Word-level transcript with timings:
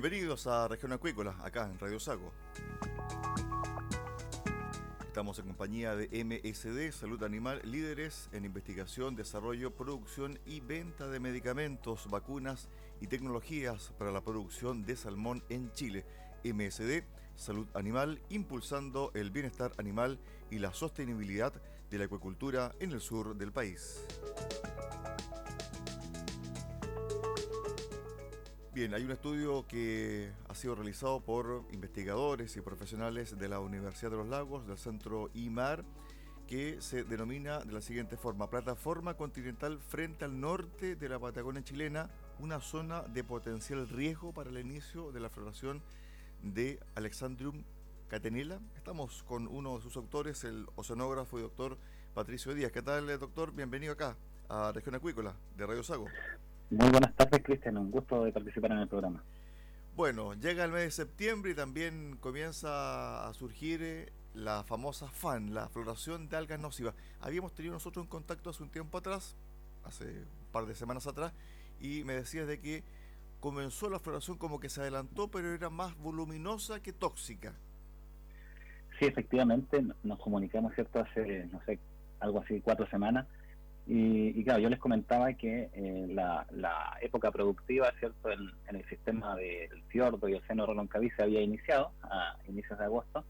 Bienvenidos 0.00 0.46
a 0.46 0.68
Región 0.68 0.92
Acuícola, 0.92 1.34
acá 1.42 1.68
en 1.68 1.76
Radio 1.76 1.98
Sago. 1.98 2.32
Estamos 5.04 5.40
en 5.40 5.46
compañía 5.46 5.96
de 5.96 6.06
MSD, 6.24 6.96
Salud 6.96 7.20
Animal, 7.24 7.60
líderes 7.64 8.28
en 8.30 8.44
investigación, 8.44 9.16
desarrollo, 9.16 9.74
producción 9.74 10.38
y 10.46 10.60
venta 10.60 11.08
de 11.08 11.18
medicamentos, 11.18 12.08
vacunas 12.08 12.68
y 13.00 13.08
tecnologías 13.08 13.92
para 13.98 14.12
la 14.12 14.20
producción 14.20 14.86
de 14.86 14.94
salmón 14.94 15.42
en 15.48 15.72
Chile. 15.72 16.06
MSD, 16.44 17.02
Salud 17.34 17.66
Animal, 17.74 18.20
impulsando 18.28 19.10
el 19.14 19.32
bienestar 19.32 19.72
animal 19.78 20.20
y 20.48 20.60
la 20.60 20.72
sostenibilidad 20.72 21.52
de 21.90 21.98
la 21.98 22.04
acuicultura 22.04 22.72
en 22.78 22.92
el 22.92 23.00
sur 23.00 23.36
del 23.36 23.50
país. 23.50 24.04
Bien, 28.78 28.94
hay 28.94 29.02
un 29.02 29.10
estudio 29.10 29.66
que 29.66 30.30
ha 30.48 30.54
sido 30.54 30.76
realizado 30.76 31.18
por 31.18 31.64
investigadores 31.72 32.56
y 32.56 32.60
profesionales 32.60 33.36
de 33.36 33.48
la 33.48 33.58
Universidad 33.58 34.12
de 34.12 34.18
los 34.18 34.28
Lagos, 34.28 34.68
del 34.68 34.78
Centro 34.78 35.30
IMAR, 35.34 35.84
que 36.46 36.80
se 36.80 37.02
denomina 37.02 37.58
de 37.58 37.72
la 37.72 37.80
siguiente 37.80 38.16
forma, 38.16 38.48
Plataforma 38.48 39.14
Continental 39.14 39.80
frente 39.80 40.24
al 40.24 40.38
norte 40.38 40.94
de 40.94 41.08
la 41.08 41.18
Patagonia 41.18 41.64
chilena, 41.64 42.08
una 42.38 42.60
zona 42.60 43.02
de 43.02 43.24
potencial 43.24 43.88
riesgo 43.88 44.32
para 44.32 44.48
el 44.48 44.58
inicio 44.58 45.10
de 45.10 45.18
la 45.18 45.28
floración 45.28 45.82
de 46.44 46.78
Alexandrium 46.94 47.64
catenila. 48.06 48.60
Estamos 48.76 49.24
con 49.24 49.48
uno 49.48 49.74
de 49.74 49.82
sus 49.82 49.96
autores, 49.96 50.44
el 50.44 50.68
oceanógrafo 50.76 51.36
y 51.40 51.42
doctor 51.42 51.76
Patricio 52.14 52.54
Díaz. 52.54 52.70
¿Qué 52.70 52.82
tal, 52.82 53.08
doctor? 53.18 53.52
Bienvenido 53.52 53.94
acá 53.94 54.16
a 54.48 54.70
Región 54.70 54.94
Acuícola 54.94 55.34
de 55.56 55.66
Radio 55.66 55.82
Sago. 55.82 56.06
Muy 56.70 56.90
buenas 56.90 57.14
tardes, 57.14 57.42
Cristian. 57.42 57.78
Un 57.78 57.90
gusto 57.90 58.24
de 58.24 58.32
participar 58.32 58.72
en 58.72 58.78
el 58.78 58.88
programa. 58.88 59.24
Bueno, 59.96 60.34
llega 60.34 60.64
el 60.64 60.70
mes 60.70 60.82
de 60.82 60.90
septiembre 60.90 61.52
y 61.52 61.54
también 61.54 62.18
comienza 62.20 63.26
a 63.26 63.32
surgir 63.32 63.82
eh, 63.82 64.12
la 64.34 64.62
famosa 64.64 65.08
FAN, 65.08 65.54
la 65.54 65.68
floración 65.70 66.28
de 66.28 66.36
algas 66.36 66.60
nocivas. 66.60 66.94
Habíamos 67.20 67.54
tenido 67.54 67.72
nosotros 67.72 68.04
un 68.04 68.10
contacto 68.10 68.50
hace 68.50 68.62
un 68.62 68.68
tiempo 68.68 68.98
atrás, 68.98 69.34
hace 69.84 70.04
un 70.04 70.52
par 70.52 70.66
de 70.66 70.74
semanas 70.74 71.06
atrás, 71.06 71.32
y 71.80 72.04
me 72.04 72.12
decías 72.12 72.46
de 72.46 72.60
que 72.60 72.84
comenzó 73.40 73.88
la 73.88 73.98
floración 73.98 74.36
como 74.36 74.60
que 74.60 74.68
se 74.68 74.82
adelantó, 74.82 75.28
pero 75.28 75.54
era 75.54 75.70
más 75.70 75.96
voluminosa 75.96 76.80
que 76.82 76.92
tóxica. 76.92 77.54
Sí, 78.98 79.06
efectivamente, 79.06 79.82
nos 80.02 80.18
comunicamos, 80.18 80.74
¿cierto? 80.74 81.00
Hace, 81.00 81.46
no 81.46 81.62
sé, 81.64 81.78
algo 82.20 82.40
así, 82.40 82.60
cuatro 82.60 82.86
semanas 82.90 83.26
y, 83.90 84.44
claro, 84.44 84.60
yo 84.60 84.68
les 84.68 84.78
comentaba 84.78 85.32
que 85.32 85.70
eh, 85.72 86.06
la, 86.10 86.46
época 87.00 87.30
productiva, 87.30 87.90
¿cierto?, 87.98 88.30
en, 88.30 88.50
el 88.68 88.84
sistema 88.86 89.34
del 89.34 89.82
fiordo 89.84 90.28
y 90.28 90.34
el 90.34 90.46
seno 90.46 90.66
Roloncaví 90.66 91.08
se 91.12 91.22
había 91.22 91.40
iniciado 91.40 91.92
a 92.02 92.36
inicios 92.46 92.78
de 92.78 92.84
agosto 92.84 93.24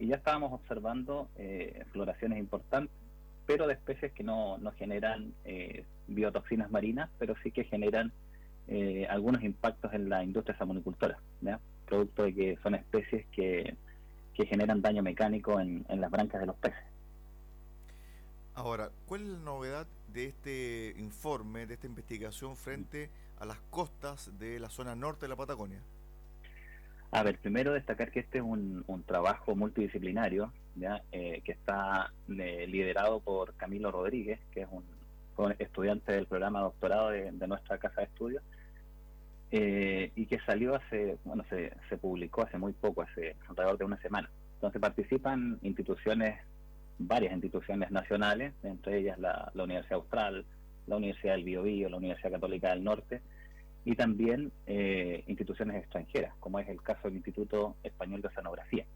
y 0.00 0.08
ya 0.08 0.16
estábamos 0.16 0.52
observando 0.52 1.28
eh, 1.36 1.84
floraciones 1.92 2.40
importantes, 2.40 2.92
pero 3.46 3.68
de 3.68 3.74
especies 3.74 4.10
que 4.10 4.24
no, 4.24 4.58
generan 4.76 5.34
eh, 5.44 5.84
biotoxinas 6.08 6.68
marinas, 6.72 7.08
pero 7.20 7.36
sí 7.44 7.52
que 7.52 7.64
generan 7.64 8.12
algunos 9.08 9.42
impactos 9.42 9.92
en 9.92 10.08
la 10.08 10.24
industria 10.24 10.56
salmonicultora, 10.56 11.18
producto 11.84 12.22
de 12.22 12.34
que 12.34 12.58
son 12.62 12.74
especies 12.74 13.26
que, 13.26 13.76
que 14.34 14.46
generan 14.46 14.80
daño 14.80 15.02
mecánico 15.02 15.60
en, 15.60 15.84
en 15.88 16.00
las 16.00 16.10
brancas 16.10 16.40
de 16.40 16.46
los 16.46 16.56
peces. 16.56 16.91
Ahora, 18.54 18.90
¿cuál 19.06 19.22
es 19.22 19.28
la 19.28 19.38
novedad 19.38 19.86
de 20.12 20.26
este 20.26 20.94
informe, 20.98 21.66
de 21.66 21.74
esta 21.74 21.86
investigación 21.86 22.56
frente 22.56 23.08
a 23.38 23.46
las 23.46 23.58
costas 23.70 24.38
de 24.38 24.60
la 24.60 24.68
zona 24.68 24.94
norte 24.94 25.22
de 25.22 25.28
la 25.28 25.36
Patagonia? 25.36 25.80
A 27.12 27.22
ver, 27.22 27.38
primero 27.38 27.72
destacar 27.72 28.10
que 28.10 28.20
este 28.20 28.38
es 28.38 28.44
un, 28.44 28.84
trabajo 29.06 29.54
multidisciplinario 29.54 30.52
¿ya? 30.76 31.02
Eh, 31.12 31.40
que 31.44 31.52
está 31.52 32.12
eh, 32.28 32.66
liderado 32.66 33.20
por 33.20 33.54
Camilo 33.54 33.90
Rodríguez, 33.90 34.38
que 34.50 34.62
es 34.62 34.68
un, 34.70 34.84
estudiante 35.58 36.12
del 36.12 36.26
programa 36.26 36.60
doctorado 36.60 37.08
de, 37.08 37.32
nuestra 37.32 37.78
casa 37.78 38.02
de 38.02 38.06
estudios, 38.06 38.42
eh, 39.50 40.12
y 40.14 40.26
que 40.26 40.38
salió 40.40 40.74
hace, 40.74 41.16
bueno, 41.24 41.44
se, 41.48 41.72
se 41.88 41.96
publicó 41.96 42.42
hace 42.42 42.58
muy 42.58 42.74
poco, 42.74 43.02
hace 43.02 43.34
alrededor 43.48 43.78
de 43.78 43.84
una 43.86 44.00
semana. 44.02 44.30
Entonces 44.56 44.80
participan 44.80 45.58
instituciones 45.62 46.38
varias 47.06 47.32
instituciones 47.32 47.90
nacionales, 47.90 48.52
entre 48.62 48.98
ellas 48.98 49.18
la, 49.18 49.50
Universidad 49.54 49.98
Austral, 49.98 50.44
la 50.86 50.96
Universidad 50.96 51.34
del 51.34 51.44
Biobío, 51.44 51.88
la 51.88 51.96
Universidad 51.96 52.32
Católica 52.32 52.70
del 52.70 52.84
Norte 52.84 53.20
y 53.84 53.96
también 53.96 54.52
eh, 54.66 55.24
instituciones 55.26 55.76
extranjeras, 55.76 56.34
como 56.40 56.58
es 56.58 56.68
el 56.68 56.80
caso 56.82 57.00
del 57.04 57.16
Instituto 57.16 57.76
Español 57.82 58.22
de 58.22 58.28
Oceanografía. 58.28 58.86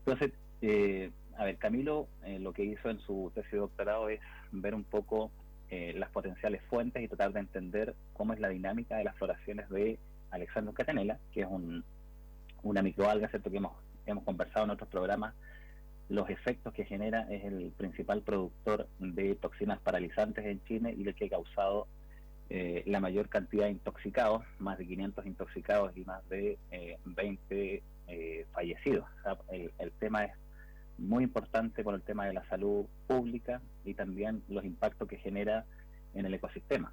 Entonces, 0.00 0.32
eh, 0.62 1.10
a 1.36 1.44
ver, 1.44 1.56
Camilo 1.56 2.08
eh, 2.24 2.38
lo 2.38 2.52
que 2.52 2.64
hizo 2.64 2.90
en 2.90 2.98
su 3.00 3.30
tesis 3.34 3.52
de 3.52 3.58
doctorado 3.58 4.08
es 4.08 4.20
ver 4.52 4.74
un 4.74 4.84
poco 4.84 5.30
las 5.70 6.08
potenciales 6.08 6.62
fuentes 6.70 7.02
y 7.02 7.08
tratar 7.08 7.34
de 7.34 7.40
entender 7.40 7.94
cómo 8.14 8.32
es 8.32 8.40
la 8.40 8.48
dinámica 8.48 8.96
de 8.96 9.04
las 9.04 9.14
floraciones 9.16 9.68
de 9.68 9.98
Alexandro 10.30 10.72
Catenela, 10.72 11.18
que 11.30 11.42
es 11.42 11.46
un, 11.46 11.84
una 12.62 12.80
microalga, 12.80 13.28
¿cierto? 13.28 13.50
Que 13.50 13.58
hemos 13.58 14.24
conversado 14.24 14.64
en 14.64 14.70
otros 14.70 14.88
programas 14.88 15.34
los 16.08 16.30
efectos 16.30 16.72
que 16.72 16.84
genera 16.84 17.26
es 17.30 17.44
el 17.44 17.72
principal 17.76 18.22
productor 18.22 18.88
de 18.98 19.34
toxinas 19.34 19.78
paralizantes 19.80 20.44
en 20.44 20.62
Chile 20.64 20.94
y 20.96 21.06
el 21.06 21.14
que 21.14 21.26
ha 21.26 21.30
causado 21.30 21.86
eh, 22.50 22.82
la 22.86 22.98
mayor 22.98 23.28
cantidad 23.28 23.66
de 23.66 23.72
intoxicados, 23.72 24.42
más 24.58 24.78
de 24.78 24.86
500 24.86 25.26
intoxicados 25.26 25.94
y 25.96 26.04
más 26.04 26.26
de 26.30 26.58
20 27.04 27.74
eh, 27.74 27.82
eh, 28.06 28.46
fallecidos. 28.52 29.04
el, 29.50 29.92
tema 29.98 30.24
es 30.24 30.32
muy 30.96 31.24
importante 31.24 31.84
por 31.84 31.94
el 31.94 32.00
tema 32.00 32.26
de 32.26 32.32
la 32.32 32.48
salud 32.48 32.86
pública 33.06 33.60
y 33.84 33.92
también 33.92 34.42
los 34.48 34.64
impactos 34.64 35.06
que 35.08 35.18
genera 35.18 35.66
en 36.14 36.24
el 36.24 36.32
ecosistema. 36.32 36.90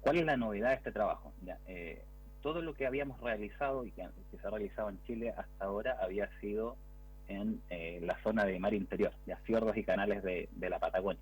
¿Cuál 0.00 0.16
es 0.16 0.24
la 0.24 0.38
novedad 0.38 0.70
de 0.70 0.76
este 0.76 0.92
trabajo? 0.92 1.32
todo 2.40 2.62
lo 2.62 2.72
que 2.72 2.86
habíamos 2.86 3.20
realizado 3.20 3.84
y 3.84 3.90
que, 3.90 4.06
se 4.30 4.46
ha 4.46 4.50
realizado 4.50 4.88
en 4.88 5.02
Chile 5.02 5.34
hasta 5.36 5.64
ahora 5.64 5.98
había 6.00 6.30
sido 6.40 6.76
en 7.28 7.60
la 8.06 8.20
zona 8.22 8.44
de 8.44 8.58
mar 8.58 8.74
interior, 8.74 9.12
de 9.26 9.36
fiordos 9.36 9.76
y 9.76 9.84
canales 9.84 10.22
de 10.22 10.70
la 10.70 10.78
Patagonia. 10.78 11.20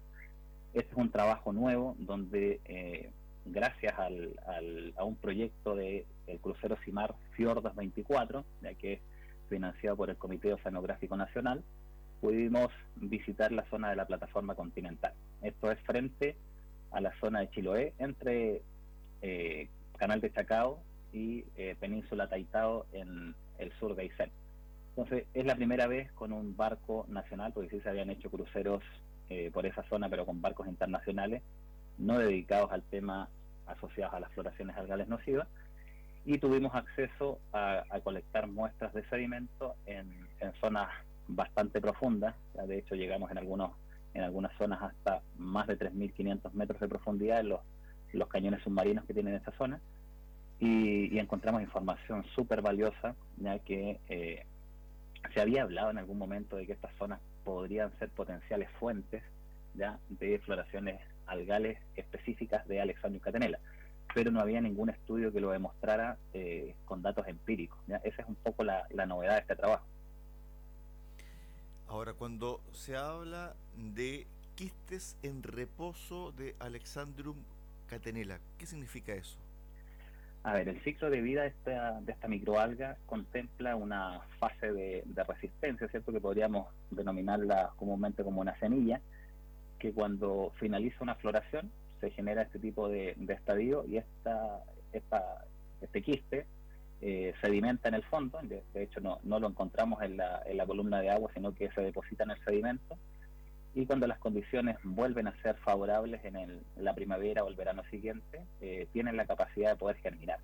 Este 0.77 0.91
es 0.91 0.99
un 0.99 1.11
trabajo 1.11 1.55
nuevo 1.55 1.97
donde, 1.99 2.61
eh, 2.67 3.09
gracias 3.47 3.95
a 3.99 5.05
un 5.05 5.17
proyecto 5.17 5.75
del 5.75 6.05
el 6.27 6.39
crucero 6.39 6.77
CIMAR 6.85 7.15
Fiordos 7.31 7.75
24, 7.75 8.45
ya 8.61 8.75
que 8.75 8.93
es 8.93 9.01
financiado 9.49 9.97
por 9.97 10.11
el 10.11 10.17
Comité 10.17 10.53
Oceanográfico 10.53 11.17
Nacional, 11.17 11.65
pudimos 12.21 12.69
visitar 12.97 13.53
la 13.53 13.65
zona 13.71 13.89
de 13.89 13.97
la 13.97 14.05
plataforma 14.05 14.55
continental. 14.55 15.15
Esto 15.41 15.73
es 15.73 15.81
frente 15.81 16.37
a 16.91 17.01
la 17.01 17.19
zona 17.21 17.41
de 17.41 17.49
Chiloé, 17.53 17.95
entre 17.99 18.61
eh, 19.23 19.71
Canal 19.97 20.21
de 20.21 20.31
Chacao 20.31 20.81
y 21.11 21.47
eh, 21.57 21.75
Península 21.81 22.29
Taitao 22.29 22.85
en 22.93 23.35
el 23.57 23.73
sur 23.79 23.97
de 23.97 24.03
Aysén. 24.03 24.31
Entonces, 24.97 25.27
es 25.35 25.45
la 25.45 25.55
primera 25.55 25.87
vez 25.87 26.11
con 26.13 26.33
un 26.33 26.57
barco 26.57 27.05
nacional, 27.09 27.53
porque 27.53 27.69
sí 27.69 27.81
se 27.83 27.91
habían 27.91 28.09
hecho 28.09 28.31
cruceros 28.31 28.83
eh, 29.29 29.51
por 29.53 29.67
esa 29.67 29.83
zona, 29.91 30.09
pero 30.09 30.25
con 30.25 30.41
barcos 30.41 30.67
internacionales, 30.69 31.43
no 31.99 32.19
dedicados 32.19 32.73
al 32.73 32.83
tema 32.83 33.29
asociados 33.67 34.15
a 34.15 34.21
las 34.21 34.33
floraciones 34.33 34.75
algales 34.75 35.07
nocivas, 35.07 35.49
y 36.25 36.39
tuvimos 36.39 36.75
acceso 36.75 37.39
a, 37.53 37.85
colectar 38.03 38.47
muestras 38.47 38.95
de 38.95 39.05
sedimento 39.11 39.75
en, 39.85 40.11
zonas 40.61 40.89
bastante 41.29 41.81
profundas, 41.81 42.35
de 42.67 42.79
hecho 42.79 42.95
llegamos 42.95 43.31
en 43.31 43.39
algunos 43.39 43.73
en 44.15 44.23
algunas 44.23 44.57
zonas 44.57 44.83
hasta 44.83 45.21
más 45.37 45.67
de 45.67 45.79
3.500 45.79 46.53
metros 46.53 46.81
de 46.81 46.89
profundidad 46.89 47.41
en 47.41 47.51
los, 47.51 47.61
los 48.13 48.29
cañones 48.29 48.63
submarinos 48.63 49.05
que 49.05 49.13
tienen 49.13 49.35
esa 49.35 49.53
zona, 49.53 49.79
y, 50.59 51.19
encontramos 51.19 51.61
información 51.61 52.25
súper 52.35 52.63
valiosa, 52.63 53.15
ya 53.37 53.59
que 53.59 54.01
eh, 54.09 54.47
se 55.33 55.41
había 55.41 55.63
hablado 55.63 55.91
en 55.91 55.99
algún 55.99 56.19
momento 56.19 56.57
de 56.57 56.67
que 56.67 56.73
estas 56.73 56.95
zonas 56.97 57.21
podrían 57.45 57.97
ser 57.99 58.09
potenciales 58.11 58.69
fuentes 58.79 59.23
ya 59.75 59.99
de 60.09 60.39
floraciones 60.41 61.01
algales 61.27 61.79
específicas 61.97 62.67
de 62.67 62.81
Alexandria 62.81 63.23
catenela, 63.23 63.59
pero 64.15 64.31
no 64.31 64.41
había 64.41 64.61
ningún 64.61 64.91
estudio 64.91 65.33
que 65.33 65.41
lo 65.41 65.51
demostrara 65.51 66.17
eh, 66.33 66.75
con 66.85 67.03
datos 67.03 67.27
empíricos. 67.29 67.79
Esa 68.05 68.23
es 68.23 68.29
un 68.29 68.37
poco 68.37 68.65
la, 68.65 68.87
novedad 69.07 69.35
de 69.35 69.41
este 69.41 69.57
trabajo. 69.57 69.87
Ahora, 71.89 72.15
cuando 72.15 72.61
se 72.73 72.97
habla 72.97 73.55
de 73.77 74.27
quistes 74.55 75.17
en 75.23 75.43
reposo 75.43 76.33
de 76.33 76.57
Alexandrum 76.59 77.37
catenela, 77.87 78.41
¿qué 78.59 78.67
significa 78.67 79.13
eso? 79.13 79.39
A 80.47 80.53
ver, 80.53 80.69
el 80.69 80.81
ciclo 80.85 81.11
de 81.11 81.23
vida 81.23 81.43
de 81.43 81.49
esta, 81.49 82.01
de 82.03 82.13
esta 82.13 82.29
microalga 82.29 82.97
contempla 83.07 83.75
una 83.75 84.21
fase 84.39 84.73
de, 84.73 85.03
resistencia, 85.27 85.89
¿cierto? 85.89 86.13
Que 86.13 86.21
podríamos 86.21 86.69
denominarla 86.93 87.73
comúnmente 87.75 88.23
como 88.23 88.43
una 88.43 88.57
semilla, 88.61 89.01
que 89.81 89.93
cuando 89.93 90.53
finaliza 90.61 90.99
una 91.01 91.17
floración 91.17 91.73
se 92.01 92.13
genera 92.13 92.43
este 92.43 92.61
tipo 92.61 92.89
de, 92.89 93.17
estadio 93.27 93.87
y 93.89 93.97
esta, 93.97 94.61
esta, 94.93 95.45
este 95.81 96.01
quiste 96.01 96.47
eh, 97.01 97.35
sedimenta 97.41 97.89
en 97.89 97.95
el 97.95 98.05
fondo, 98.05 98.39
de, 98.45 98.63
hecho 98.81 99.01
no, 99.01 99.19
no, 99.25 99.41
lo 99.41 99.49
encontramos 99.49 100.01
en 100.03 100.17
la, 100.17 100.45
en 100.47 100.59
la 100.59 100.65
columna 100.65 101.01
de 101.01 101.11
agua, 101.11 101.29
sino 101.35 101.57
que 101.57 101.73
se 101.73 101.81
deposita 101.81 102.23
en 102.23 102.31
el 102.31 102.45
sedimento 102.45 102.97
y 103.77 103.85
cuando 103.85 104.07
las 104.07 104.19
condiciones 104.19 104.79
vuelven 104.85 105.29
a 105.29 105.43
ser 105.43 105.55
favorables 105.59 106.25
en, 106.25 106.63
la 106.79 106.95
primavera 106.95 107.45
o 107.45 107.49
el 107.49 107.57
verano 107.57 107.85
siguiente, 107.91 108.41
eh, 108.63 108.89
tienen 108.95 109.19
la 109.19 109.27
capacidad 109.27 109.71
de 109.71 109.77
poder 109.77 109.97
germinar. 109.97 110.39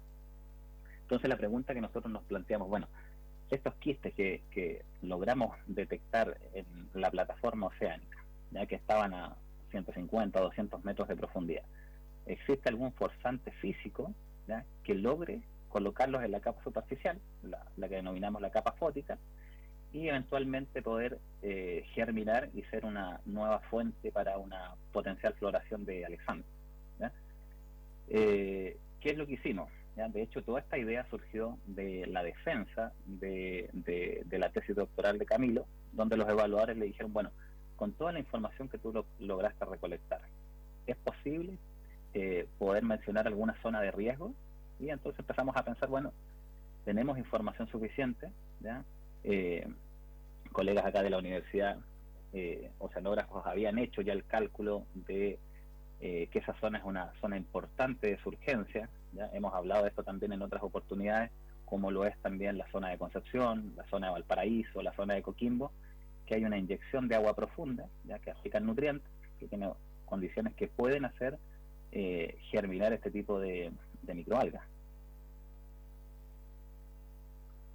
Entonces 1.00 1.31
la 1.31 1.38
pregunta 1.38 1.73
que 1.73 1.81
nosotros 1.81 2.12
nos 2.12 2.23
planteamos, 2.25 2.69
bueno, 2.69 2.88
estos 3.50 3.75
quistes 3.76 4.12
que, 4.12 4.82
logramos 5.00 5.56
detectar 5.67 6.37
en 6.52 6.67
la 6.93 7.11
plataforma 7.11 7.69
oceánica, 7.69 8.23
ya 8.50 8.67
que 8.67 8.75
estaban 8.75 9.14
a 9.14 9.34
150 9.70 10.38
o 10.38 10.44
200 10.44 10.84
metros 10.84 11.08
de 11.08 11.17
profundidad, 11.17 11.64
¿existe 12.26 12.69
algún 12.69 12.93
forzante 12.93 13.50
físico 13.52 14.12
que 14.84 14.94
logre 14.94 15.40
colocarlos 15.70 16.23
en 16.23 16.32
la 16.32 16.40
capa 16.40 16.62
superficial, 16.62 17.19
la, 17.43 17.64
la 17.79 17.88
que 17.88 17.96
denominamos 17.96 18.43
la 18.43 18.50
capa 18.50 18.73
fótica, 18.73 19.17
y 19.93 20.09
eventualmente 20.09 20.83
poder 20.83 21.19
eh, 21.43 21.85
germinar 21.94 22.49
y 22.55 22.62
ser 22.65 22.85
una 22.85 23.21
nueva 23.27 23.61
fuente 23.61 24.11
para 24.11 24.39
una 24.39 24.75
potencial 24.93 25.35
floración 25.35 25.85
de 25.85 26.05
Alexander. 26.05 26.47
Eh, 28.09 28.77
¿Qué 29.00 29.11
es 29.11 29.17
lo 29.17 29.27
que 29.27 29.35
hicimos? 29.35 29.71
De 29.94 30.23
hecho, 30.23 30.43
toda 30.43 30.61
esta 30.61 30.79
idea 30.79 31.06
surgió 31.11 31.59
de 31.67 32.06
la 32.06 32.23
defensa 32.23 32.93
de, 33.06 33.71
la 34.31 34.50
tesis 34.50 34.75
doctoral 34.75 35.19
de 35.19 35.27
Camilo, 35.27 35.67
donde 35.93 36.17
los 36.17 36.29
evaluadores 36.29 36.77
le 36.77 36.87
dijeron, 36.87 37.12
bueno, 37.12 37.31
con 37.77 37.93
toda 37.93 38.12
la 38.12 38.19
información 38.19 38.69
que 38.69 38.79
tú 38.79 39.05
lograste 39.21 39.65
recolectar, 39.65 40.21
¿es 40.87 40.97
posible 40.97 41.59
eh, 42.15 42.47
poder 42.59 42.85
mencionar 42.85 43.27
alguna 43.27 43.55
zona 43.62 43.81
de 43.81 43.91
riesgo? 43.91 44.34
Y 44.81 44.89
entonces 44.89 45.20
empezamos 45.20 45.56
a 45.56 45.65
pensar, 45.65 45.89
bueno, 45.89 46.13
tenemos 46.84 47.19
información 47.19 47.69
suficiente, 47.69 48.31
¿ya? 48.61 48.82
Eh, 49.24 49.67
colegas 50.52 50.84
acá 50.84 51.02
de 51.02 51.10
la 51.10 51.19
universidad, 51.19 51.79
eh, 52.32 52.70
oceanógrafos, 52.79 53.46
habían 53.46 53.79
hecho 53.79 54.02
ya 54.02 54.12
el 54.12 54.24
cálculo 54.24 54.84
de 54.94 55.38
eh, 56.00 56.29
que 56.32 56.41
esa 56.41 56.55
zona 56.60 56.79
es 56.79 56.84
una 56.84 57.12
zona 57.20 57.36
importante 57.36 58.08
de 58.08 58.19
surgencia. 58.19 58.88
¿ya? 59.12 59.31
Hemos 59.32 59.55
hablado 59.55 59.82
de 59.82 59.91
esto 59.91 60.02
también 60.02 60.32
en 60.32 60.43
otras 60.43 60.62
oportunidades, 60.62 61.31
como 61.64 61.91
lo 61.91 62.05
es 62.05 62.17
también 62.19 62.58
la 62.58 62.70
zona 62.70 62.88
de 62.88 62.98
Concepción, 62.98 63.72
la 63.76 63.86
zona 63.88 64.08
de 64.08 64.12
Valparaíso, 64.14 64.82
la 64.82 64.93
zona 64.94 65.14
de 65.14 65.22
Coquimbo, 65.22 65.72
que 66.26 66.34
hay 66.34 66.44
una 66.44 66.58
inyección 66.58 67.08
de 67.08 67.14
agua 67.14 67.34
profunda, 67.34 67.86
ya 68.05 68.19
que 68.19 68.31
aplican 68.31 68.67
nutrientes, 68.67 69.08
que 69.38 69.46
tiene 69.46 69.70
condiciones 70.05 70.55
que 70.55 70.69
pueden 70.69 71.05
hacer 71.05 71.38
eh, 71.93 72.36
germinar 72.50 72.93
este 72.93 73.10
tipo 73.10 73.38
de, 73.38 73.70
de 74.02 74.14
microalgas. 74.14 74.64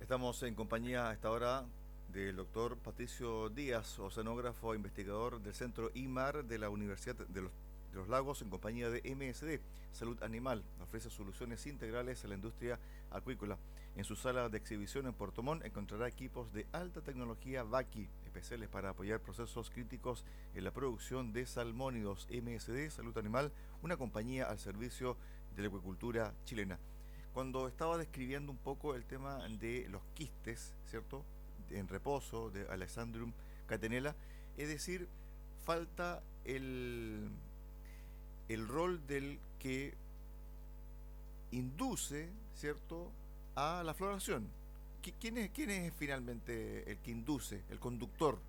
Estamos 0.08 0.42
en 0.44 0.56
compañía 0.56 1.10
a 1.10 1.14
esta 1.14 1.30
hora 1.30 1.66
del 2.14 2.38
doctor 2.38 2.78
Patricio 2.78 3.50
Díaz, 3.50 4.00
oceanógrafo 4.00 4.72
e 4.72 4.78
investigador 4.78 5.42
del 5.42 5.54
Centro 5.54 5.92
IMAR 5.96 6.46
de 6.46 6.58
la 6.58 6.70
Universidad 6.70 7.18
de 7.28 7.42
los, 7.42 8.08
Lagos 8.08 8.42
en 8.42 8.50
compañía 8.50 8.90
de 8.90 9.02
MSD, 9.02 9.60
Salud 9.92 10.24
Animal. 10.24 10.64
Ofrece 10.82 11.10
soluciones 11.10 11.68
integrales 11.68 12.24
a 12.24 12.30
la 12.30 12.36
industria 12.36 12.80
acuícola. 13.12 13.58
En 13.98 14.06
su 14.06 14.16
sala 14.16 14.48
de 14.48 14.58
exhibición 14.58 15.08
en 15.08 15.14
Puerto 15.14 15.44
Montt 15.44 15.66
encontrará 15.66 16.08
equipos 16.08 16.54
de 16.54 16.66
alta 16.72 17.02
tecnología 17.02 17.64
VACI, 17.64 18.08
especiales 18.24 18.70
para 18.70 18.92
apoyar 18.92 19.20
procesos 19.20 19.70
críticos 19.70 20.24
en 20.56 20.64
la 20.64 20.72
producción 20.72 21.34
de 21.34 21.46
salmónidos. 21.46 22.30
MSD, 22.32 22.92
Salud 22.92 23.18
Animal, 23.18 23.52
una 23.82 23.98
compañía 23.98 24.46
al 24.50 24.58
servicio 24.58 25.18
de 25.58 25.64
la 25.64 25.68
acuicultura 25.68 26.34
chilena 26.46 26.80
cuando 27.38 27.68
estaba 27.68 28.00
describiendo 28.00 28.52
un 28.52 28.58
poco 28.58 28.96
el 28.96 29.06
tema 29.06 29.48
de 29.48 29.88
los 29.90 30.02
quistes, 30.16 30.74
¿cierto? 30.90 31.24
En 31.70 31.88
reposo 31.88 32.50
de 32.50 32.68
Alessandrum 32.68 33.32
Catenella, 33.68 34.16
es 34.58 34.70
decir, 34.70 35.08
falta 35.64 36.24
el, 36.46 37.30
el 38.50 38.68
rol 38.68 39.06
del 39.06 39.38
que 39.60 39.94
induce, 41.52 42.28
¿cierto?, 42.56 43.12
a 43.54 43.84
la 43.86 43.94
floración. 43.94 44.48
¿Quién 45.20 45.38
es, 45.38 45.52
¿Quién 45.52 45.70
es 45.70 45.94
finalmente 45.94 46.90
el 46.90 46.98
que 46.98 47.12
induce, 47.12 47.62
el 47.70 47.78
conductor? 47.78 48.40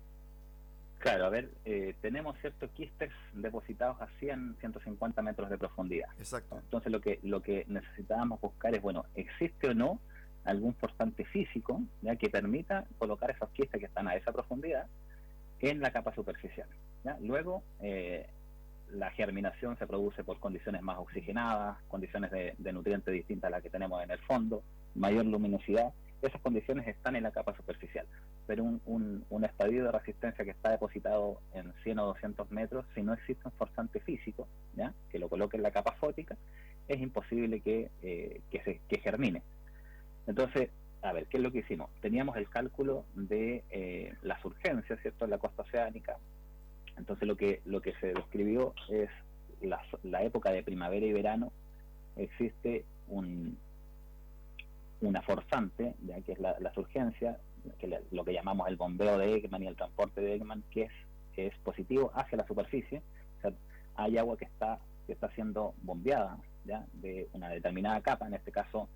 Claro, 0.99 1.25
a 1.25 1.29
ver, 1.29 1.49
eh, 1.63 1.95
tenemos 2.01 2.37
ciertos 2.39 2.69
quistes 2.71 3.09
depositados 3.33 4.01
a 4.01 4.07
100, 4.19 4.57
150 4.59 5.21
metros 5.21 5.49
de 5.49 5.57
profundidad. 5.57 6.09
Exacto. 6.19 6.59
Entonces 6.59 6.91
lo 6.91 6.99
que 6.99 7.19
lo 7.23 7.41
que 7.41 7.65
necesitábamos 7.67 8.41
buscar 8.41 8.75
es, 8.75 8.81
bueno, 8.81 9.05
¿existe 9.15 9.69
o 9.69 9.73
no 9.73 10.01
algún 10.43 10.73
forzante 10.75 11.23
físico 11.25 11.81
ya 12.01 12.17
que 12.17 12.29
permita 12.29 12.85
colocar 12.97 13.31
esos 13.31 13.49
quistes 13.51 13.79
que 13.79 13.85
están 13.85 14.07
a 14.09 14.15
esa 14.15 14.33
profundidad 14.33 14.87
en 15.61 15.79
la 15.79 15.91
capa 15.91 16.13
superficial? 16.13 16.67
¿ya? 17.05 17.17
Luego, 17.21 17.63
eh, 17.79 18.27
la 18.91 19.09
germinación 19.11 19.77
se 19.77 19.87
produce 19.87 20.25
por 20.25 20.39
condiciones 20.39 20.81
más 20.81 20.97
oxigenadas, 20.97 21.77
condiciones 21.87 22.29
de, 22.31 22.55
de 22.57 22.73
nutrientes 22.73 23.13
distintas 23.13 23.47
a 23.47 23.51
las 23.51 23.63
que 23.63 23.69
tenemos 23.69 24.03
en 24.03 24.11
el 24.11 24.19
fondo, 24.19 24.63
mayor 24.95 25.25
luminosidad. 25.25 25.93
Esas 26.21 26.41
condiciones 26.41 26.87
están 26.87 27.15
en 27.15 27.23
la 27.23 27.31
capa 27.31 27.55
superficial 27.55 28.05
pero 28.49 28.63
un, 28.63 29.23
un, 29.29 29.45
estadio 29.45 29.83
de 29.83 29.91
resistencia 29.91 30.43
que 30.43 30.49
está 30.49 30.71
depositado 30.71 31.39
en 31.53 31.71
100 31.83 31.99
o 31.99 32.05
200 32.07 32.49
metros, 32.49 32.83
si 32.95 33.03
no 33.03 33.13
existe 33.13 33.43
un 33.45 33.51
forzante 33.51 33.99
físico 33.99 34.47
que 35.11 35.19
lo 35.19 35.29
coloque 35.29 35.55
en 35.55 35.61
la 35.61 35.69
capa 35.69 35.91
fótica, 35.91 36.35
es 36.87 36.99
imposible 36.99 37.61
que, 37.61 37.91
eh, 38.01 38.41
que, 38.49 38.63
se, 38.63 38.81
que 38.89 38.97
germine. 39.01 39.43
Entonces, 40.25 40.71
a 41.03 41.13
ver, 41.13 41.27
¿qué 41.27 41.37
es 41.37 41.43
lo 41.43 41.51
que 41.51 41.59
hicimos? 41.59 41.91
Teníamos 42.01 42.37
el 42.37 42.49
cálculo 42.49 43.05
de 43.13 43.63
eh, 43.69 44.15
las 44.23 44.43
urgencias, 44.43 44.99
¿cierto?, 44.99 45.25
en 45.25 45.29
la 45.29 45.37
costa 45.37 45.61
oceánica. 45.61 46.17
Entonces, 46.97 47.27
lo 47.27 47.37
que, 47.37 47.61
lo 47.65 47.83
que 47.83 47.93
se 48.01 48.15
describió 48.15 48.73
es 48.89 49.11
la, 49.61 49.79
la 50.01 50.23
época 50.23 50.49
de 50.49 50.63
primavera 50.63 51.05
y 51.05 51.13
verano, 51.13 51.51
existe 52.15 52.83
un, 53.09 53.59
una 55.01 55.21
forzante, 55.21 55.95
ya 56.05 56.19
que 56.21 56.33
es 56.33 56.39
la, 56.39 56.59
la 56.59 56.73
surgencia, 56.73 57.37
que 57.77 57.99
lo 58.11 58.23
que 58.23 58.33
llamamos 58.33 58.67
el 58.67 58.75
bombeo 58.75 59.17
de 59.17 59.33
Eggman 59.33 59.63
y 59.63 59.67
el 59.67 59.75
transporte 59.75 60.21
de 60.21 60.35
Eggman, 60.35 60.63
que 60.71 60.83
es, 60.83 60.91
es 61.39 61.57
positivo 61.59 62.11
hacia 62.13 62.37
la 62.37 62.47
superficie. 62.47 63.01
O 63.37 63.41
sea, 63.41 63.53
hay 63.95 64.17
agua 64.17 64.37
que 64.37 64.45
está, 64.45 64.79
que 65.07 65.13
está 65.13 65.29
siendo 65.31 65.73
bombeada 65.81 66.37
¿ya? 66.65 66.85
de 66.93 67.27
una 67.33 67.49
determinada 67.49 68.01
capa, 68.01 68.27
en 68.27 68.33
este 68.33 68.51
caso 68.51 68.89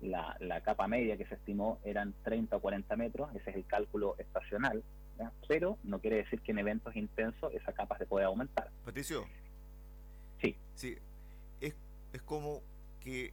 la, 0.00 0.36
la, 0.40 0.60
capa 0.60 0.86
media 0.86 1.16
que 1.16 1.26
se 1.26 1.34
estimó 1.34 1.80
eran 1.84 2.14
30 2.22 2.56
o 2.56 2.60
40 2.60 2.96
metros, 2.96 3.30
ese 3.34 3.50
es 3.50 3.56
el 3.56 3.66
cálculo 3.66 4.14
estacional, 4.18 4.84
¿ya? 5.18 5.32
pero 5.48 5.76
no 5.82 5.98
quiere 5.98 6.18
decir 6.18 6.40
que 6.40 6.52
en 6.52 6.60
eventos 6.60 6.94
intensos 6.94 7.52
esa 7.52 7.72
capa 7.72 7.98
se 7.98 8.06
puede 8.06 8.24
aumentar. 8.24 8.70
Patricio. 8.84 9.24
Sí. 10.40 10.56
Sí, 10.74 10.96
es, 11.60 11.74
es 12.12 12.22
como 12.22 12.62
que 13.00 13.32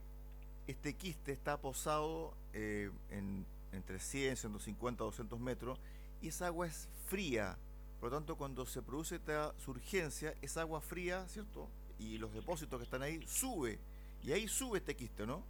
este 0.67 0.95
quiste 0.95 1.31
está 1.31 1.59
posado 1.61 2.35
eh, 2.53 2.89
en 3.09 3.45
entre 3.75 3.99
100, 3.99 4.37
150, 4.37 5.03
200 5.03 5.39
metros, 5.39 5.79
y 6.21 6.29
esa 6.29 6.47
agua 6.47 6.67
es 6.67 6.89
fría. 7.05 7.57
Por 7.99 8.11
lo 8.11 8.17
tanto, 8.17 8.37
cuando 8.37 8.65
se 8.65 8.81
produce 8.81 9.15
esta 9.15 9.53
surgencia, 9.57 10.33
esa 10.41 10.61
agua 10.61 10.81
fría, 10.81 11.27
¿cierto? 11.27 11.69
Y 11.99 12.17
los 12.17 12.33
depósitos 12.33 12.79
que 12.79 12.83
están 12.83 13.01
ahí, 13.01 13.21
sube. 13.25 13.79
Y 14.23 14.31
ahí 14.31 14.47
sube 14.47 14.79
este 14.79 14.95
quiste, 14.95 15.25
¿no? 15.25 15.43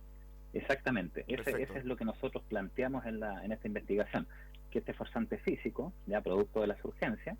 Exactamente. 0.53 1.25
Ese, 1.27 1.61
ese, 1.61 1.79
es 1.79 1.85
lo 1.85 1.97
que 1.97 2.05
nosotros 2.05 2.43
planteamos 2.47 3.05
en, 3.05 3.19
la, 3.19 3.43
en 3.43 3.51
esta 3.51 3.67
investigación. 3.67 4.27
Que 4.69 4.79
este 4.79 4.93
forzante 4.93 5.37
físico, 5.37 5.93
ya 6.05 6.21
producto 6.21 6.61
de 6.61 6.67
la 6.67 6.77
surgencia, 6.81 7.37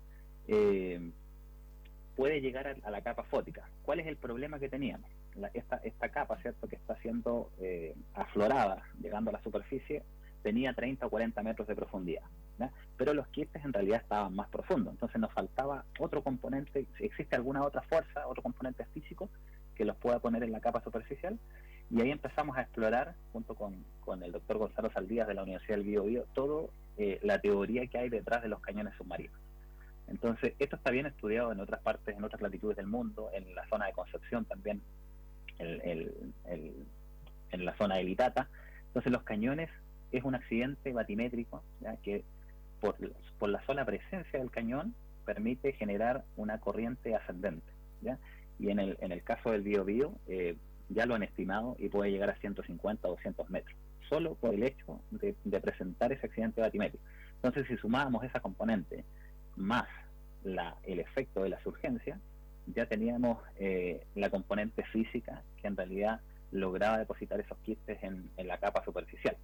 eh, 0.48 1.12
puede 2.14 2.40
llegar 2.40 2.66
a, 2.66 2.76
a, 2.86 2.90
la 2.90 3.02
capa 3.02 3.24
fótica. 3.24 3.68
¿Cuál 3.82 4.00
es 4.00 4.06
el 4.06 4.16
problema 4.16 4.58
que 4.58 4.68
teníamos? 4.68 5.10
La, 5.36 5.50
esta, 5.54 5.76
esta 5.84 6.08
capa, 6.08 6.38
¿cierto?, 6.40 6.66
que 6.68 6.76
está 6.76 6.96
siendo 6.96 7.50
eh, 7.60 7.94
aflorada, 8.14 8.82
llegando 9.00 9.30
a 9.30 9.34
la 9.34 9.42
superficie, 9.42 10.02
tenía 10.42 10.72
30 10.72 11.06
o 11.06 11.10
40 11.10 11.42
metros 11.42 11.68
de 11.68 11.74
profundidad. 11.74 12.22
¿ya? 12.58 12.70
Pero 12.96 13.14
los 13.14 13.26
quistes 13.28 13.64
en 13.64 13.72
realidad 13.72 14.00
estaban 14.00 14.34
más 14.34 14.48
profundos, 14.48 14.94
entonces 14.94 15.20
nos 15.20 15.32
faltaba 15.32 15.84
otro 15.98 16.22
componente, 16.22 16.86
si 16.96 17.04
existe 17.04 17.36
alguna 17.36 17.64
otra 17.64 17.82
fuerza, 17.82 18.26
otro 18.26 18.42
componente 18.42 18.84
físico 18.94 19.28
que 19.74 19.84
los 19.84 19.96
pueda 19.96 20.20
poner 20.20 20.42
en 20.42 20.52
la 20.52 20.60
capa 20.60 20.80
superficial, 20.82 21.38
y 21.90 22.00
ahí 22.00 22.10
empezamos 22.10 22.56
a 22.56 22.62
explorar, 22.62 23.14
junto 23.32 23.54
con, 23.54 23.84
con 24.00 24.22
el 24.22 24.32
doctor 24.32 24.58
Gonzalo 24.58 24.90
Saldías 24.90 25.28
de 25.28 25.34
la 25.34 25.42
Universidad 25.42 25.76
del 25.76 25.86
Bio 25.86 26.04
Bio, 26.04 26.24
todo 26.34 26.70
eh, 26.96 27.20
la 27.22 27.40
teoría 27.40 27.86
que 27.86 27.98
hay 27.98 28.08
detrás 28.08 28.42
de 28.42 28.48
los 28.48 28.60
cañones 28.60 28.94
submarinos. 28.96 29.38
Entonces, 30.08 30.54
esto 30.58 30.76
está 30.76 30.90
bien 30.90 31.06
estudiado 31.06 31.52
en 31.52 31.60
otras 31.60 31.80
partes, 31.80 32.16
en 32.16 32.24
otras 32.24 32.40
latitudes 32.40 32.76
del 32.76 32.86
mundo, 32.86 33.30
en 33.32 33.54
la 33.54 33.66
zona 33.68 33.86
de 33.86 33.92
Concepción 33.92 34.44
también, 34.44 34.80
el, 35.58 35.80
el, 35.82 36.32
el, 36.46 36.72
en 37.52 37.64
la 37.64 37.76
zona 37.76 37.96
de 37.96 38.04
Litata. 38.04 38.48
Entonces, 38.88 39.12
los 39.12 39.22
cañones 39.22 39.70
es 40.12 40.24
un 40.24 40.34
accidente 40.34 40.92
batimétrico 40.92 41.62
¿ya? 41.80 41.96
que 41.98 42.24
por, 42.80 42.96
por, 43.38 43.48
la 43.48 43.64
sola 43.66 43.84
presencia 43.84 44.38
del 44.38 44.50
cañón 44.50 44.94
permite 45.24 45.72
generar 45.72 46.24
una 46.36 46.58
corriente 46.58 47.14
ascendente. 47.14 47.70
¿ya? 48.02 48.18
Y 48.58 48.70
en 48.70 48.78
el, 48.78 48.96
en 49.00 49.12
el 49.12 49.22
caso 49.22 49.50
del 49.50 49.62
biobío 49.62 50.14
eh, 50.28 50.56
ya 50.88 51.06
lo 51.06 51.14
han 51.14 51.22
estimado 51.22 51.76
y 51.78 51.88
puede 51.88 52.10
llegar 52.10 52.30
a 52.30 52.36
150 52.36 53.08
o 53.08 53.10
200 53.12 53.50
metros, 53.50 53.76
solo 54.08 54.34
por 54.34 54.54
el 54.54 54.62
hecho 54.62 55.00
de, 55.10 55.34
de 55.44 55.60
presentar 55.60 56.12
ese 56.12 56.26
accidente 56.26 56.60
batimétrico. 56.60 57.04
Entonces, 57.36 57.66
si 57.66 57.76
sumamos 57.76 58.24
esa 58.24 58.40
componente 58.40 59.04
más 59.56 59.88
la, 60.44 60.76
el 60.84 61.00
efecto 61.00 61.42
de 61.42 61.50
la 61.50 61.60
surgencia, 61.60 62.18
ya 62.74 62.86
teníamos 62.86 63.38
eh, 63.58 64.04
la 64.14 64.30
componente 64.30 64.84
física 64.84 65.42
que 65.60 65.68
en 65.68 65.76
realidad 65.76 66.20
lograba 66.52 66.98
depositar 66.98 67.40
esos 67.40 67.58
quistes 67.58 68.02
en, 68.02 68.30
en 68.36 68.48
la 68.48 68.58
capa 68.58 68.84
superficial. 68.84 69.36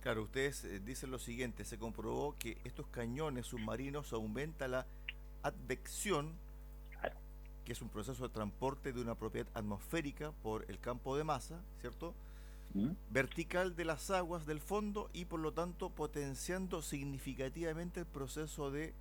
Claro, 0.00 0.22
ustedes 0.22 0.64
eh, 0.64 0.80
dicen 0.80 1.10
lo 1.10 1.18
siguiente, 1.18 1.64
se 1.64 1.78
comprobó 1.78 2.36
que 2.38 2.58
estos 2.64 2.86
cañones 2.86 3.46
submarinos 3.46 4.12
aumenta 4.12 4.68
la 4.68 4.86
advección, 5.42 6.34
que 7.64 7.72
es 7.72 7.82
un 7.82 7.90
proceso 7.90 8.26
de 8.26 8.32
transporte 8.32 8.92
de 8.92 9.00
una 9.00 9.16
propiedad 9.16 9.48
atmosférica 9.54 10.32
por 10.42 10.64
el 10.70 10.78
campo 10.78 11.16
de 11.16 11.24
masa, 11.24 11.60
¿cierto? 11.80 12.14
¿Mm? 12.74 12.92
Vertical 13.10 13.76
de 13.76 13.84
las 13.84 14.10
aguas 14.10 14.46
del 14.46 14.60
fondo 14.60 15.10
y 15.12 15.24
por 15.26 15.40
lo 15.40 15.52
tanto 15.52 15.90
potenciando 15.90 16.80
significativamente 16.80 18.00
el 18.00 18.06
proceso 18.06 18.70
de 18.70 18.94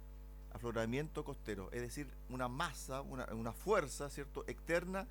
afloramiento 0.57 1.23
costero, 1.23 1.69
es 1.71 1.81
decir, 1.81 2.07
una 2.29 2.47
masa, 2.47 3.01
una, 3.01 3.25
una 3.33 3.53
fuerza, 3.53 4.09
¿cierto?, 4.09 4.43
externa 4.47 5.07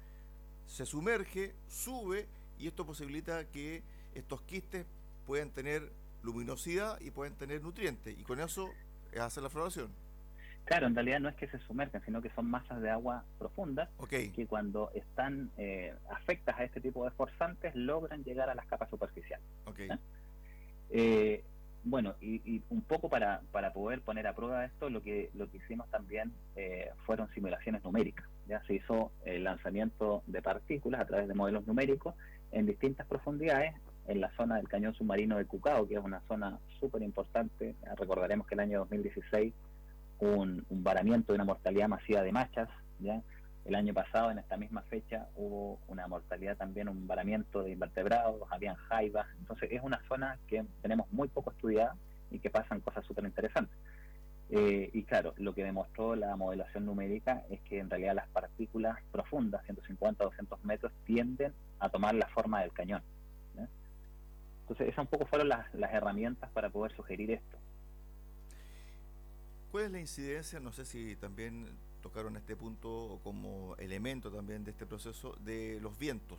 se 0.66 0.84
sumerge, 0.84 1.54
sube 1.68 2.26
y 2.58 2.66
esto 2.66 2.84
posibilita 2.84 3.44
que 3.46 3.82
estos 4.14 4.42
quistes 4.42 4.86
pueden 5.24 5.50
tener 5.50 5.90
luminosidad 6.22 7.00
y 7.00 7.10
pueden 7.10 7.34
tener 7.34 7.62
nutrientes, 7.62 8.18
y 8.18 8.22
con 8.22 8.40
eso 8.40 8.70
hace 9.20 9.40
la 9.40 9.48
floración. 9.48 9.90
Claro, 10.64 10.88
en 10.88 10.96
realidad 10.96 11.20
no 11.20 11.28
es 11.28 11.36
que 11.36 11.46
se 11.46 11.60
sumergen, 11.60 12.02
sino 12.04 12.20
que 12.20 12.30
son 12.30 12.50
masas 12.50 12.82
de 12.82 12.90
agua 12.90 13.24
profundas 13.38 13.88
okay. 13.98 14.30
que 14.30 14.48
cuando 14.48 14.90
están 14.94 15.52
eh, 15.56 15.94
afectas 16.10 16.58
a 16.58 16.64
este 16.64 16.80
tipo 16.80 17.04
de 17.04 17.12
forzantes 17.12 17.72
logran 17.76 18.24
llegar 18.24 18.50
a 18.50 18.54
las 18.56 18.66
capas 18.66 18.90
superficiales. 18.90 19.46
Okay. 19.66 19.88
¿eh? 19.88 19.98
Eh, 20.90 21.44
bueno, 21.86 22.16
y, 22.20 22.42
y, 22.44 22.62
un 22.68 22.82
poco 22.82 23.08
para, 23.08 23.42
para 23.52 23.72
poder 23.72 24.00
poner 24.00 24.26
a 24.26 24.34
prueba 24.34 24.64
esto, 24.64 24.90
lo 24.90 25.02
que 25.02 25.30
lo 25.34 25.48
que 25.48 25.58
hicimos 25.58 25.88
también 25.88 26.32
eh, 26.56 26.90
fueron 27.06 27.28
simulaciones 27.32 27.84
numéricas. 27.84 28.26
Ya 28.48 28.60
se 28.64 28.74
hizo 28.74 29.12
el 29.24 29.44
lanzamiento 29.44 30.24
de 30.26 30.42
partículas 30.42 31.00
a 31.00 31.06
través 31.06 31.28
de 31.28 31.34
modelos 31.34 31.64
numéricos 31.64 32.16
en 32.50 32.66
distintas 32.66 33.06
profundidades 33.06 33.72
en 34.08 34.20
la 34.20 34.34
zona 34.36 34.56
del 34.56 34.68
cañón 34.68 34.94
submarino 34.94 35.36
de 35.36 35.44
Cucao, 35.44 35.86
que 35.86 35.94
es 35.94 36.00
una 36.02 36.20
zona 36.26 36.58
súper 36.80 37.02
importante. 37.02 37.76
Recordaremos 37.96 38.48
que 38.48 38.54
el 38.54 38.60
año 38.60 38.80
2016 38.80 39.54
hubo 40.18 40.36
un, 40.36 40.66
un, 40.68 40.82
varamiento 40.82 41.32
de 41.32 41.36
una 41.36 41.44
mortalidad 41.44 41.88
masiva 41.88 42.22
de 42.22 42.32
machas. 42.32 42.68
¿ya? 42.98 43.22
El 43.66 43.74
año 43.74 43.92
pasado, 43.92 44.30
en 44.30 44.38
esta 44.38 44.56
misma 44.56 44.82
fecha, 44.82 45.26
hubo 45.34 45.80
una 45.88 46.06
mortalidad 46.06 46.56
también, 46.56 46.88
un 46.88 47.08
varamiento 47.08 47.64
de 47.64 47.72
invertebrados, 47.72 48.40
habían 48.50 48.76
jaivas. 48.76 49.26
Entonces 49.40 49.70
es 49.72 49.82
una 49.82 50.00
zona 50.06 50.38
que 50.46 50.64
tenemos 50.82 51.10
muy 51.10 51.26
poco 51.26 51.50
estudiada 51.50 51.96
y 52.30 52.38
que 52.38 52.48
pasan 52.48 52.80
cosas 52.80 53.04
súper 53.04 53.24
interesantes. 53.24 53.76
Eh, 54.50 54.90
y 54.92 55.02
claro, 55.02 55.34
lo 55.38 55.52
que 55.52 55.64
demostró 55.64 56.14
la 56.14 56.36
modelación 56.36 56.86
numérica 56.86 57.42
es 57.50 57.60
que 57.62 57.80
en 57.80 57.90
realidad 57.90 58.14
las 58.14 58.28
partículas 58.28 58.98
profundas, 59.10 59.64
150 59.64 60.22
o 60.22 60.28
200 60.28 60.64
metros, 60.64 60.92
tienden 61.04 61.52
a 61.80 61.88
tomar 61.88 62.14
la 62.14 62.28
forma 62.28 62.60
del 62.60 62.72
cañón. 62.72 63.02
Entonces, 64.60 64.88
esas 64.88 65.04
un 65.04 65.06
poco 65.06 65.26
fueron 65.26 65.48
las, 65.48 65.72
las, 65.74 65.92
herramientas 65.94 66.50
para 66.50 66.70
poder 66.70 66.94
sugerir 66.96 67.30
esto. 67.30 67.56
¿Cuál 69.70 69.84
es 69.84 69.90
la 69.92 70.00
incidencia? 70.00 70.58
No 70.58 70.72
sé 70.72 70.84
si 70.84 71.14
también 71.14 71.68
tocaron 72.06 72.36
este 72.36 72.54
punto 72.54 73.18
como 73.24 73.74
elemento 73.78 74.30
también 74.30 74.62
de 74.62 74.70
este 74.70 74.86
proceso 74.86 75.34
de 75.40 75.80
los 75.80 75.98
vientos. 75.98 76.38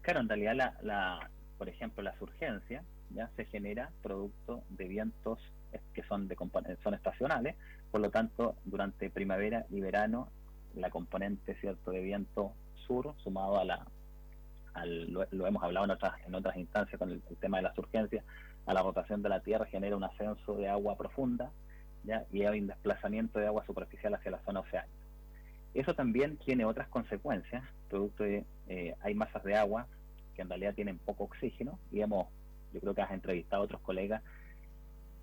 Claro, 0.00 0.18
en 0.18 0.28
realidad, 0.28 0.56
la, 0.56 0.76
la, 0.82 1.30
por 1.58 1.68
ejemplo, 1.68 2.02
la 2.02 2.18
surgencia 2.18 2.82
ya 3.10 3.30
se 3.36 3.44
genera 3.44 3.90
producto 4.02 4.64
de 4.70 4.88
vientos 4.88 5.38
que 5.94 6.02
son, 6.02 6.26
de, 6.26 6.36
son 6.82 6.94
estacionales, 6.94 7.54
por 7.92 8.00
lo 8.00 8.10
tanto, 8.10 8.56
durante 8.64 9.10
primavera 9.10 9.64
y 9.70 9.80
verano, 9.80 10.28
la 10.74 10.90
componente 10.90 11.54
cierto 11.60 11.92
de 11.92 12.00
viento 12.00 12.52
sur 12.88 13.14
sumado 13.22 13.60
a 13.60 13.64
la 13.64 13.86
al, 14.74 15.12
lo, 15.12 15.46
hemos 15.46 15.62
hablado 15.62 15.84
en 15.84 15.92
otras, 15.92 16.14
en 16.26 16.34
otras 16.34 16.56
instancias 16.56 16.98
con 16.98 17.10
el, 17.10 17.22
el, 17.30 17.36
tema 17.36 17.58
de 17.58 17.64
las 17.64 17.78
urgencias, 17.78 18.24
a 18.66 18.74
la 18.74 18.82
rotación 18.82 19.22
de 19.22 19.28
la 19.28 19.40
Tierra 19.40 19.66
genera 19.66 19.96
un 19.96 20.02
ascenso 20.02 20.56
de 20.56 20.68
agua 20.68 20.96
profunda 20.96 21.52
y 22.30 22.42
hay 22.42 22.60
un 22.60 22.66
desplazamiento 22.66 23.38
de 23.38 23.46
agua 23.46 23.64
superficial 23.66 24.14
hacia 24.14 24.30
la 24.30 24.42
zona 24.44 24.60
oceánica. 24.60 24.92
Eso 25.74 25.94
también 25.94 26.36
tiene 26.38 26.64
otras 26.64 26.88
consecuencias, 26.88 27.64
producto 27.88 28.24
de 28.24 28.44
eh, 28.68 28.94
hay 29.00 29.14
masas 29.14 29.42
de 29.44 29.56
agua 29.56 29.86
que 30.34 30.42
en 30.42 30.48
realidad 30.48 30.74
tienen 30.74 30.98
poco 30.98 31.24
oxígeno 31.24 31.78
y 31.90 32.00
hemos, 32.00 32.26
yo 32.72 32.80
creo 32.80 32.94
que 32.94 33.02
has 33.02 33.10
entrevistado 33.12 33.62
a 33.62 33.64
otros 33.64 33.80
colegas 33.80 34.22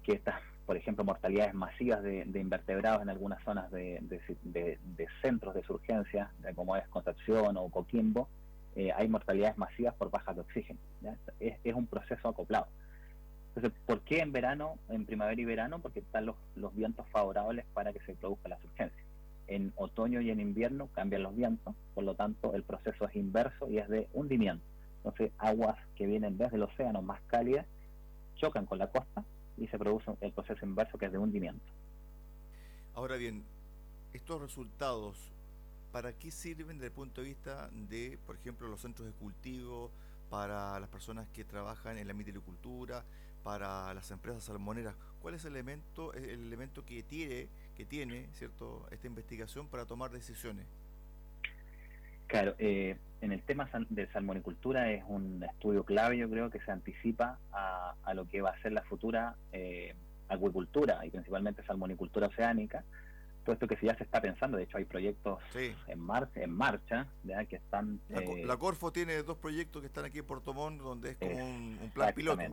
que 0.03 0.13
estas, 0.13 0.41
por 0.65 0.77
ejemplo, 0.77 1.03
mortalidades 1.03 1.53
masivas 1.53 2.01
de, 2.01 2.23
invertebrados 2.35 3.01
en 3.01 3.09
algunas 3.09 3.43
zonas 3.43 3.69
de, 3.71 4.01
centros 5.21 5.53
de 5.53 5.63
surgencia, 5.63 6.31
como 6.55 6.75
es 6.75 6.87
Concepción 6.87 7.57
o 7.57 7.69
Coquimbo, 7.69 8.29
eh, 8.75 8.91
hay 8.95 9.07
mortalidades 9.07 9.57
masivas 9.57 9.93
por 9.95 10.09
baja 10.09 10.33
de 10.33 10.41
oxígeno. 10.41 10.79
Es, 11.39 11.73
un 11.73 11.87
proceso 11.87 12.29
acoplado. 12.29 12.67
Entonces, 13.55 13.79
¿por 13.85 14.01
qué 14.01 14.19
en 14.19 14.31
verano, 14.31 14.77
en 14.89 15.05
primavera 15.05 15.41
y 15.41 15.45
verano? 15.45 15.79
Porque 15.79 15.99
están 15.99 16.25
los, 16.25 16.35
los 16.55 16.73
vientos 16.75 17.07
favorables 17.09 17.65
para 17.73 17.91
que 17.91 17.99
se 18.01 18.13
produzca 18.13 18.49
la 18.49 18.59
surgencia. 18.59 19.03
En 19.47 19.73
otoño 19.75 20.21
y 20.21 20.29
en 20.29 20.39
invierno 20.39 20.87
cambian 20.93 21.23
los 21.23 21.35
vientos, 21.35 21.75
por 21.95 22.03
lo 22.03 22.15
tanto 22.15 22.53
el 22.53 22.63
proceso 22.63 23.07
es 23.07 23.15
inverso 23.15 23.67
y 23.69 23.79
es 23.79 23.89
de 23.89 24.07
hundimiento. 24.13 24.63
Entonces, 24.97 25.31
aguas 25.37 25.77
que 25.95 26.05
vienen 26.05 26.37
desde 26.37 26.57
el 26.57 26.63
océano 26.63 27.01
más 27.01 27.21
cálidas 27.27 27.65
chocan 28.35 28.65
con 28.65 28.77
la 28.77 28.87
costa 28.87 29.23
y 29.57 29.67
se 29.67 29.77
produce 29.77 30.11
el 30.21 30.31
proceso 30.31 30.65
inverso 30.65 30.97
que 30.97 31.07
es 31.07 31.11
de 31.11 31.17
hundimiento. 31.17 31.65
Ahora 32.93 33.17
bien, 33.17 33.43
estos 34.13 34.41
resultados, 34.41 35.31
¿para 35.91 36.13
qué 36.13 36.31
sirven 36.31 36.77
desde 36.77 36.87
el 36.87 36.93
punto 36.93 37.21
de 37.21 37.27
vista 37.27 37.69
de, 37.89 38.17
por 38.25 38.35
ejemplo, 38.35 38.67
los 38.67 38.81
centros 38.81 39.07
de 39.07 39.13
cultivo, 39.13 39.91
para 40.29 40.79
las 40.79 40.89
personas 40.89 41.27
que 41.29 41.43
trabajan 41.43 41.97
en 41.97 42.07
la 42.07 42.13
mitilicultura, 42.13 43.03
para 43.43 43.93
las 43.93 44.11
empresas 44.11 44.43
salmoneras? 44.43 44.95
¿Cuál 45.21 45.35
es 45.35 45.45
el 45.45 45.53
elemento, 45.53 46.13
el 46.13 46.29
elemento 46.29 46.85
que 46.85 47.03
tiene, 47.03 47.49
que 47.75 47.85
tiene, 47.85 48.27
cierto, 48.33 48.87
esta 48.91 49.07
investigación 49.07 49.67
para 49.67 49.85
tomar 49.85 50.11
decisiones? 50.11 50.65
Claro, 52.29 52.53
eh, 52.59 52.95
en 53.21 53.31
el 53.31 53.41
tema 53.41 53.67
de 53.89 54.07
salmonicultura 54.11 54.91
es 54.91 55.03
un 55.07 55.43
estudio 55.43 55.83
clave, 55.83 56.17
yo 56.17 56.29
creo, 56.29 56.51
que 56.51 56.59
se 56.59 56.71
anticipa 56.71 57.39
a, 57.51 58.13
lo 58.13 58.27
que 58.27 58.41
va 58.41 58.51
a 58.51 58.61
ser 58.61 58.71
la 58.71 58.83
futura 58.83 59.35
eh, 59.51 59.95
acuicultura 60.27 61.03
y 61.05 61.09
principalmente 61.09 61.63
salmonicultura 61.63 62.27
oceánica. 62.27 62.83
Todo 63.43 63.53
esto 63.53 63.67
que 63.67 63.77
ya 63.81 63.95
se 63.95 64.03
está 64.03 64.21
pensando, 64.21 64.57
de 64.57 64.63
hecho 64.63 64.77
hay 64.77 64.85
proyectos 64.85 65.39
en, 65.87 65.99
marcha, 65.99 66.43
en 66.43 66.51
marcha 66.51 67.07
que 67.49 67.55
están... 67.55 67.99
La, 68.09 68.19
eh, 68.21 68.45
la, 68.45 68.57
Corfo 68.57 68.91
tiene 68.91 69.23
dos 69.23 69.37
proyectos 69.37 69.81
que 69.81 69.87
están 69.87 70.05
aquí 70.05 70.19
en 70.19 70.25
Puerto 70.25 70.53
Montt, 70.53 70.81
donde 70.81 71.11
es 71.11 71.17
como 71.17 71.33
un, 71.35 71.79
un 71.81 71.89
plan 71.89 72.13
piloto. 72.13 72.43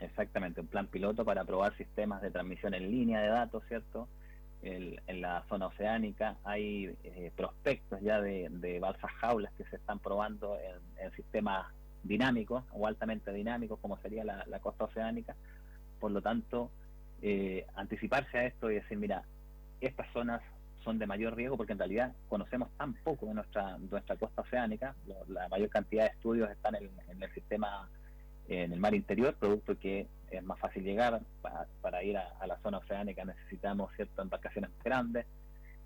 Exactamente, 0.00 0.60
un 0.60 0.66
plan 0.66 0.86
piloto 0.86 1.24
para 1.24 1.44
probar 1.44 1.76
sistemas 1.76 2.22
de 2.22 2.30
transmisión 2.30 2.74
en 2.74 2.90
línea 2.90 3.20
de 3.20 3.28
datos, 3.28 3.62
¿cierto? 3.68 4.08
en 4.62 5.20
la 5.22 5.42
zona 5.48 5.68
oceánica 5.68 6.36
hay 6.44 6.94
eh, 7.02 7.32
prospectos 7.34 8.00
ya 8.02 8.20
de, 8.20 8.78
balsas 8.80 9.10
jaulas 9.12 9.52
que 9.54 9.64
se 9.64 9.76
están 9.76 9.98
probando 9.98 10.58
en, 10.98 11.10
sistemas 11.12 11.66
dinámicos 12.02 12.64
o 12.72 12.86
altamente 12.86 13.32
dinámicos 13.32 13.78
como 13.80 13.96
sería 13.98 14.24
la, 14.24 14.60
costa 14.60 14.84
oceánica. 14.84 15.34
Por 15.98 16.10
lo 16.12 16.20
tanto, 16.20 16.70
eh, 17.22 17.66
anticiparse 17.74 18.38
a 18.38 18.46
esto 18.46 18.70
y 18.70 18.74
decir, 18.74 18.98
mira, 18.98 19.24
estas 19.80 20.06
zonas 20.12 20.42
son 20.84 20.98
de 20.98 21.06
mayor 21.06 21.36
riesgo 21.36 21.56
porque 21.56 21.72
en 21.72 21.78
realidad 21.78 22.12
conocemos 22.28 22.70
tan 22.76 22.94
poco 22.94 23.26
de 23.26 23.34
nuestra, 23.34 23.78
nuestra 23.78 24.16
costa 24.16 24.42
oceánica, 24.42 24.94
la 25.28 25.48
mayor 25.48 25.68
cantidad 25.68 26.04
de 26.04 26.10
estudios 26.10 26.50
están 26.50 26.74
en, 26.74 26.90
en 27.08 27.22
el 27.22 27.32
sistema 27.32 27.88
en 28.50 28.72
el 28.72 28.80
mar 28.80 28.94
interior, 28.94 29.34
producto 29.34 29.78
que 29.78 30.06
es 30.30 30.42
más 30.42 30.58
fácil 30.58 30.82
llegar, 30.84 31.20
para, 31.80 32.02
ir 32.02 32.16
a, 32.16 32.46
la 32.46 32.58
zona 32.58 32.78
oceánica 32.78 33.24
necesitamos 33.24 33.90
ciertas 33.96 34.24
embarcaciones 34.24 34.70
grandes, 34.84 35.26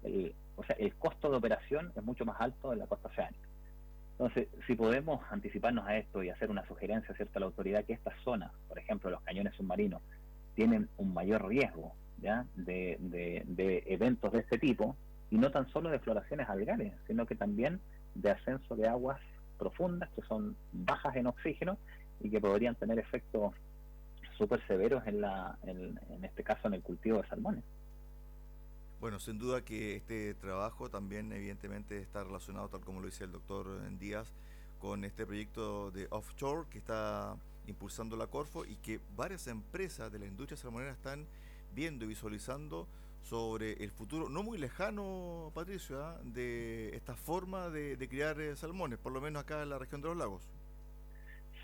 el, 0.02 0.34
o 0.56 0.64
sea, 0.64 0.76
el 0.78 0.94
costo 0.94 1.30
de 1.30 1.36
operación 1.36 1.92
es 1.94 2.02
mucho 2.02 2.24
más 2.24 2.40
alto 2.40 2.72
en 2.72 2.78
la 2.78 2.86
costa 2.86 3.08
oceánica. 3.08 3.48
Entonces, 4.12 4.48
si 4.66 4.76
podemos 4.76 5.20
anticiparnos 5.30 5.86
a 5.86 5.96
esto 5.96 6.22
y 6.22 6.30
hacer 6.30 6.50
una 6.50 6.66
sugerencia 6.66 7.14
cierta 7.16 7.38
a 7.38 7.40
la 7.40 7.46
autoridad 7.46 7.84
que 7.84 7.94
estas 7.94 8.14
zonas, 8.22 8.52
por 8.68 8.78
ejemplo, 8.78 9.10
los 9.10 9.22
cañones 9.22 9.54
submarinos, 9.56 10.02
tienen 10.54 10.88
un 10.98 11.12
mayor 11.12 11.48
riesgo 11.48 11.94
¿ya? 12.18 12.46
De, 12.54 12.96
de 13.00 13.82
eventos 13.86 14.32
de 14.32 14.38
este 14.38 14.58
tipo, 14.58 14.96
y 15.30 15.36
no 15.36 15.50
tan 15.50 15.68
solo 15.70 15.90
de 15.90 15.98
floraciones 15.98 16.48
algares, 16.48 16.92
sino 17.06 17.26
que 17.26 17.34
también 17.34 17.80
de 18.14 18.30
ascenso 18.30 18.76
de 18.76 18.88
aguas 18.88 19.20
profundas 19.58 20.08
que 20.10 20.22
son 20.22 20.56
bajas 20.72 21.16
en 21.16 21.26
oxígeno 21.26 21.78
y 22.24 22.30
que 22.30 22.40
podrían 22.40 22.74
tener 22.74 22.98
efectos 22.98 23.52
súper 24.38 24.66
severos 24.66 25.06
en, 25.06 25.20
la, 25.20 25.58
en, 25.64 26.24
este 26.24 26.42
caso 26.42 26.66
en 26.66 26.74
el 26.74 26.82
cultivo 26.82 27.20
de 27.20 27.28
salmones. 27.28 27.62
Bueno, 28.98 29.20
sin 29.20 29.38
duda 29.38 29.62
que 29.62 29.96
este 29.96 30.32
trabajo 30.34 30.88
también 30.88 31.30
evidentemente 31.32 31.98
está 32.00 32.24
relacionado, 32.24 32.68
tal 32.68 32.80
como 32.80 33.00
lo 33.00 33.06
dice 33.06 33.24
el 33.24 33.32
doctor 33.32 33.66
Díaz, 33.98 34.32
con 34.80 35.04
este 35.04 35.26
proyecto 35.26 35.90
de 35.90 36.06
offshore 36.10 36.66
que 36.70 36.78
está 36.78 37.36
impulsando 37.66 38.16
la 38.16 38.26
Corfo 38.26 38.64
y 38.64 38.76
que 38.76 39.00
varias 39.14 39.46
empresas 39.46 40.10
de 40.10 40.18
la 40.18 40.26
industria 40.26 40.56
salmonera 40.56 40.92
están 40.92 41.26
viendo 41.74 42.06
y 42.06 42.08
visualizando 42.08 42.88
sobre 43.22 43.72
el 43.84 43.90
futuro, 43.90 44.30
no 44.30 44.42
muy 44.42 44.56
lejano, 44.56 45.50
Patricio, 45.54 46.02
¿ah? 46.02 46.18
de 46.24 46.96
esta 46.96 47.14
forma 47.16 47.68
de, 47.68 47.96
de 47.98 48.08
criar 48.08 48.40
eh, 48.40 48.56
salmones, 48.56 48.98
por 48.98 49.12
lo 49.12 49.20
menos 49.20 49.42
acá 49.42 49.62
en 49.62 49.68
la 49.68 49.78
región 49.78 50.00
de 50.00 50.08
los 50.08 50.16
lagos. 50.16 50.53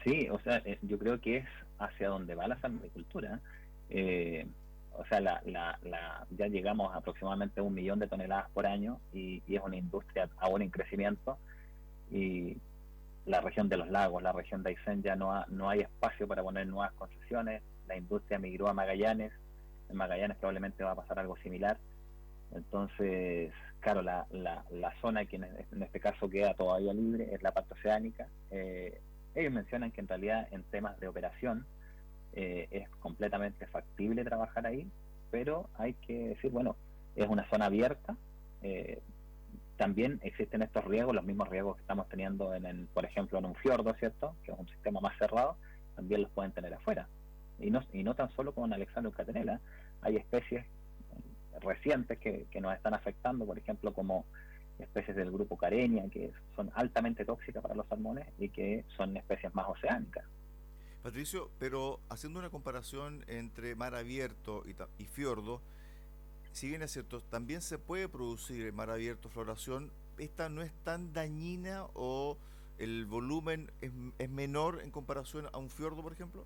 Sí, 0.05 0.29
o 0.31 0.39
sea, 0.41 0.63
eh, 0.65 0.79
yo 0.83 0.99
creo 0.99 1.21
que 1.21 1.39
es 1.39 1.49
hacia 1.79 2.09
donde 2.09 2.35
va 2.35 2.49
la 2.49 2.61
salmonicultura. 2.61 3.41
Eh, 3.91 4.47
o 4.97 5.05
sea, 5.07 5.21
la, 5.21 5.41
la, 5.45 6.27
ya 6.31 6.47
llegamos 6.47 6.93
a 6.93 6.99
aproximadamente 6.99 7.61
un 7.61 7.75
millón 7.75 7.99
de 7.99 8.09
toneladas 8.09 8.51
por 8.51 8.67
año 8.67 9.01
y, 9.13 9.43
es 9.49 9.61
una 9.63 9.77
industria 9.77 10.29
aún 10.39 10.63
en 10.63 10.71
crecimiento. 10.71 11.39
Y 12.11 12.57
la 13.27 13.41
región 13.41 13.69
de 13.69 13.77
los 13.77 13.89
lagos, 13.89 14.23
la 14.23 14.33
región 14.33 14.63
de 14.63 14.71
Aysén 14.71 15.03
ya 15.03 15.17
no, 15.17 15.45
no 15.49 15.69
hay 15.69 15.81
espacio 15.81 16.27
para 16.27 16.43
poner 16.43 16.67
nuevas 16.67 16.93
concesiones. 16.93 17.63
La 17.87 17.97
industria 17.97 18.39
migró 18.39 18.69
a 18.69 18.75
Magallanes. 18.75 19.33
En 19.89 19.97
Magallanes 19.97 20.37
probablemente 20.39 20.85
va 20.85 20.93
a 20.93 20.97
pasar 20.97 21.19
algo 21.19 21.37
similar. 21.39 21.79
Entonces, 22.53 23.53
claro, 23.81 24.03
la, 24.03 24.27
la, 24.31 24.65
la 24.71 24.93
zona 25.01 25.25
que 25.25 25.37
en, 25.37 25.45
este 25.83 26.01
caso 26.01 26.29
queda 26.29 26.55
todavía 26.55 26.93
libre 26.93 27.33
es 27.33 27.43
la 27.43 27.53
parte 27.53 27.75
oceánica. 27.75 28.29
Eh, 28.51 29.01
ellos 29.35 29.53
mencionan 29.53 29.91
que 29.93 30.01
en 30.01 30.09
realidad 30.09 30.49
en 30.51 30.63
temas 30.65 30.99
de 30.99 31.09
operación 31.09 31.67
eh, 32.33 32.69
es 32.71 32.89
completamente 33.01 33.67
factible 33.67 34.25
trabajar 34.25 34.67
ahí, 34.67 34.91
pero 35.31 35.69
hay 35.75 35.95
que 35.95 36.29
decir, 36.29 36.51
bueno, 36.51 36.77
es 37.17 37.29
una 37.29 37.49
zona 37.49 37.67
abierta, 37.67 38.17
eh, 38.63 39.01
también 39.77 40.21
existen 40.23 40.63
estos 40.63 40.85
riesgos, 40.85 41.15
los 41.15 41.25
mismos 41.25 41.49
riesgos 41.49 41.77
que 41.77 41.83
estamos 41.83 42.09
teniendo, 42.09 42.55
en, 42.55 42.87
por 42.93 43.05
ejemplo, 43.05 43.39
en 43.39 43.47
un 43.47 43.55
fiordo, 43.55 43.95
¿cierto? 43.95 44.37
Que 44.45 44.53
es 44.53 44.59
un 44.59 44.69
sistema 44.69 45.01
más 45.01 45.17
cerrado, 45.19 45.57
también 45.97 46.23
los 46.23 46.31
pueden 46.33 46.53
tener 46.53 46.75
afuera. 46.75 47.09
Y 47.59 47.71
no, 47.71 47.81
y 47.93 48.03
no 48.03 48.15
tan 48.15 48.31
solo 48.31 48.53
con 48.53 48.73
Alexandro 48.73 49.11
Catenela, 49.11 49.61
hay 50.03 50.17
especies 50.17 50.67
recientes 51.61 52.19
que, 52.19 52.47
que 52.51 52.61
nos 52.61 52.75
están 52.75 52.95
afectando, 52.95 53.47
por 53.47 53.59
ejemplo, 53.59 53.93
como 53.93 54.27
especies 54.83 55.17
del 55.17 55.31
grupo 55.31 55.57
Careña 55.57 56.09
que 56.11 56.33
son 56.57 56.71
altamente 56.75 57.25
tóxicas 57.25 57.63
para 57.63 57.75
los 57.75 57.87
salmones 57.87 58.27
y 58.39 58.49
que 58.49 58.85
son 58.97 59.17
especies 59.17 59.55
más 59.55 59.67
oceánicas. 59.69 60.25
Patricio, 61.03 61.51
pero 61.59 62.01
haciendo 62.11 62.41
una 62.41 62.51
comparación 62.51 63.25
entre 63.27 63.75
mar 63.75 63.95
abierto 63.95 64.65
y, 64.99 65.05
fiordo, 65.07 65.63
si 66.53 66.69
bien 66.69 66.83
es 66.83 66.91
cierto, 66.91 67.21
también 67.21 67.63
se 67.63 67.79
puede 67.79 68.09
producir 68.09 68.67
en 68.67 68.75
mar 68.75 68.91
abierto 68.91 69.31
floración, 69.31 69.91
¿esta 70.19 70.51
no 70.51 70.61
es 70.61 70.73
tan 70.85 71.15
dañina 71.15 71.87
o 71.95 72.37
el 72.79 73.07
volumen 73.07 73.71
es, 73.81 74.31
menor 74.31 74.81
en 74.83 74.91
comparación 74.91 75.47
a 75.53 75.59
un 75.59 75.71
fiordo, 75.71 76.03
por 76.03 76.13
ejemplo? 76.13 76.45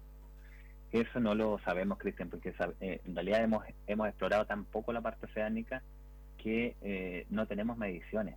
Eso 0.92 1.18
no 1.18 1.35
lo 1.35 1.59
sabemos, 1.64 1.99
Cristian, 1.99 2.31
porque 2.31 2.55
eh, 2.81 3.01
en 3.05 3.14
realidad 3.16 3.42
hemos, 3.42 3.64
hemos 3.88 4.07
explorado 4.07 4.47
tan 4.47 4.64
poco 4.64 4.92
la 4.92 5.01
parte 5.01 5.27
oceánica 5.27 5.83
que 6.44 6.76
eh, 6.83 7.26
no 7.30 7.46
tenemos 7.46 7.78
mediciones. 7.78 8.37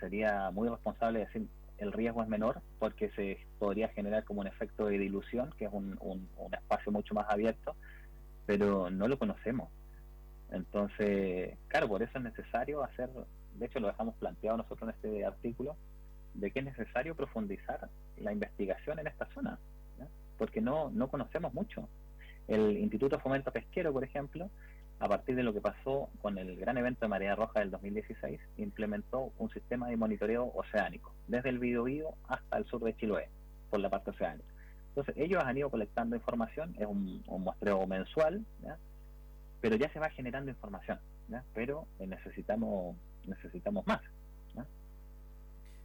Sería 0.00 0.50
muy 0.50 0.68
responsable 0.68 1.20
decir 1.20 1.46
el 1.78 1.92
riesgo 1.92 2.22
es 2.22 2.28
menor 2.28 2.60
porque 2.78 3.10
se 3.10 3.38
podría 3.58 3.88
generar 3.88 4.24
como 4.24 4.40
un 4.40 4.48
efecto 4.48 4.86
de 4.86 4.98
dilución, 4.98 5.54
que 5.56 5.66
es 5.66 5.70
un, 5.72 5.96
un, 6.00 6.28
espacio 6.52 6.92
mucho 6.92 7.14
más 7.14 7.26
abierto, 7.30 7.76
pero 8.44 8.90
no 8.90 9.06
lo 9.08 9.18
conocemos. 9.18 9.70
Entonces, 10.50 11.56
claro, 11.68 11.88
por 11.88 12.02
eso 12.02 12.18
es 12.18 12.24
necesario 12.24 12.82
hacer, 12.82 13.08
de 13.54 13.66
hecho 13.66 13.80
lo 13.80 13.86
dejamos 13.86 14.16
planteado 14.16 14.58
nosotros 14.58 14.90
en 14.90 14.94
este 14.96 15.24
artículo, 15.24 15.76
de 16.34 16.50
que 16.50 16.58
es 16.58 16.64
necesario 16.64 17.14
profundizar 17.14 17.88
la 18.16 18.32
investigación 18.32 18.98
en 18.98 19.06
esta 19.06 19.26
zona, 19.32 19.58
porque 20.38 20.60
no, 20.60 20.90
no 20.90 21.08
conocemos 21.08 21.54
mucho. 21.54 21.88
El 22.48 22.76
Instituto 22.78 23.18
Fomento 23.20 23.52
Pesquero, 23.52 23.92
por 23.92 24.04
ejemplo, 24.04 24.50
a 25.02 25.08
partir 25.08 25.34
de 25.34 25.42
lo 25.42 25.52
que 25.52 25.60
pasó 25.60 26.08
con 26.20 26.38
el 26.38 26.56
gran 26.56 26.78
evento 26.78 27.00
de 27.00 27.08
Marea 27.08 27.34
Roja 27.34 27.58
del 27.58 27.72
2016, 27.72 28.40
implementó 28.58 29.32
un 29.36 29.50
sistema 29.50 29.88
de 29.88 29.96
monitoreo 29.96 30.52
oceánico, 30.54 31.12
desde 31.26 31.48
el 31.48 31.58
Biobío 31.58 32.14
hasta 32.28 32.56
el 32.56 32.64
sur 32.66 32.84
de 32.84 32.94
Chiloé, 32.96 33.28
por 33.68 33.80
la 33.80 33.90
parte 33.90 34.10
oceánica. 34.10 34.48
Entonces, 34.90 35.16
ellos 35.18 35.42
han 35.44 35.58
ido 35.58 35.70
colectando 35.70 36.14
información, 36.14 36.76
es 36.78 36.86
un, 36.86 37.20
muestreo 37.26 37.84
mensual, 37.84 38.46
pero 39.60 39.74
ya 39.74 39.92
se 39.92 39.98
va 39.98 40.08
generando 40.08 40.52
información, 40.52 41.00
pero 41.52 41.88
necesitamos 41.98 42.94
necesitamos 43.26 43.84
más. 43.88 44.02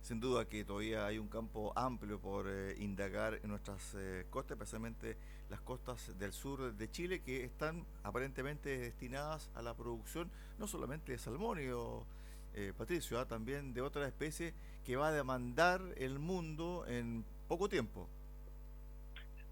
Sin 0.08 0.22
duda 0.22 0.46
que 0.46 0.64
todavía 0.64 1.06
hay 1.06 1.18
un 1.18 1.28
campo 1.28 1.74
amplio 1.76 2.18
por 2.18 2.46
eh, 2.48 2.78
indagar 2.80 3.42
en 3.44 3.50
nuestras 3.50 3.94
eh, 3.94 4.26
costas, 4.30 4.56
especialmente 4.56 5.18
las 5.50 5.60
costas 5.60 6.18
del 6.18 6.32
sur 6.32 6.74
de 6.74 6.90
Chile, 6.90 7.22
que 7.22 7.44
están 7.44 7.84
aparentemente 8.04 8.78
destinadas 8.78 9.52
a 9.54 9.62
la 9.62 9.74
producción 9.74 10.32
no 10.60 10.66
solamente 10.66 11.12
de 11.12 11.18
salmonio, 11.18 12.06
eh, 12.54 12.72
Patricio, 12.78 13.20
¿ah? 13.20 13.26
también 13.26 13.74
de 13.74 13.82
otras 13.82 14.08
especies 14.08 14.54
que 14.86 14.96
va 14.96 15.10
a 15.10 15.12
demandar 15.12 15.82
el 15.98 16.20
mundo 16.20 16.86
en 16.88 17.26
poco 17.50 17.68
tiempo. 17.68 18.08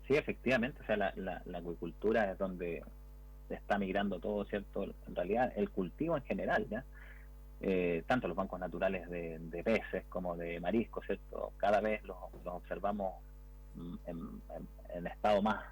Sí, 0.07 0.13
efectivamente, 0.13 0.81
o 0.83 0.85
sea, 0.85 0.95
la, 0.95 1.13
la, 1.17 1.57
acuicultura 1.57 2.31
es 2.31 2.37
donde 2.37 2.81
está 3.49 3.77
migrando 3.77 4.21
todo, 4.21 4.45
¿cierto? 4.45 4.85
En 5.05 5.15
realidad, 5.15 5.51
el 5.57 5.69
cultivo 5.69 6.15
en 6.15 6.23
general, 6.23 6.65
¿ya? 6.69 6.85
Eh, 7.61 8.03
tanto 8.05 8.27
los 8.27 8.35
bancos 8.35 8.59
naturales 8.59 9.09
de, 9.09 9.61
peces 9.63 10.03
como 10.09 10.35
de 10.35 10.59
mariscos, 10.59 11.05
¿cierto? 11.05 11.53
Cada 11.57 11.79
vez 11.81 12.03
los, 12.03 12.17
observamos 12.45 13.13
en, 14.05 15.07
estado 15.07 15.41
más 15.41 15.63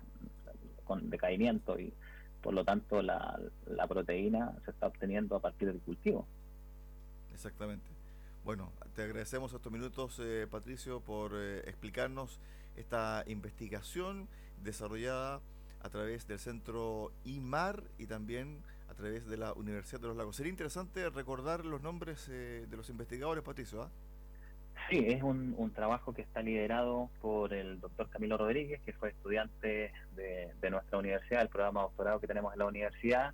con 0.84 1.10
decaimiento 1.10 1.80
y 1.80 1.94
por 2.42 2.54
lo 2.54 2.66
tanto 2.66 3.02
la, 3.02 3.40
la 3.68 3.88
proteína 3.88 4.54
se 4.66 4.72
está 4.72 4.88
obteniendo 4.88 5.36
a 5.36 5.40
partir 5.40 5.70
del 5.70 5.80
cultivo. 5.82 6.26
Exactamente. 7.34 7.94
Bueno, 8.44 8.72
te 8.96 9.04
agradecemos 9.04 9.54
estos 9.54 9.72
minutos, 9.72 10.20
eh, 10.20 10.48
Patricio, 10.52 11.00
por 11.00 11.32
eh, 11.34 11.60
explicarnos 11.66 12.40
esta 12.76 13.24
investigación 13.28 14.28
desarrollada 14.62 15.40
a 15.82 15.90
través 15.90 16.28
del 16.28 16.40
centro 16.40 17.12
IMAR 17.24 17.84
y 17.98 18.08
también 18.08 18.62
a 18.94 18.96
través 18.96 19.26
de 19.28 19.38
la 19.38 19.54
Universidad 19.54 20.00
de 20.00 20.08
los 20.08 20.16
Lagos. 20.16 20.36
Sería 20.36 20.52
interesante 20.52 21.10
recordar 21.10 21.66
los 21.66 21.82
nombres 21.82 22.30
eh, 22.30 22.68
de 22.70 22.78
los 22.78 22.90
investigadores, 22.90 23.44
Patricio. 23.44 23.82
¿ah? 23.82 23.90
Sí, 24.90 25.04
es 25.08 25.24
un, 25.24 25.72
trabajo 25.74 26.14
que 26.14 26.22
está 26.22 26.44
liderado 26.44 27.10
por 27.20 27.54
el 27.54 27.80
doctor 27.80 28.10
Camilo 28.10 28.38
Rodríguez, 28.38 28.82
que 28.82 28.94
fue 28.94 29.10
estudiante 29.10 29.92
de, 30.16 30.52
de 30.62 30.70
nuestra 30.70 31.00
universidad, 31.00 31.42
el 31.42 31.50
programa 31.50 31.80
de 31.82 31.88
doctorado 31.88 32.20
que 32.20 32.28
tenemos 32.28 32.54
en 32.54 32.60
la 32.60 32.66
universidad. 32.66 33.34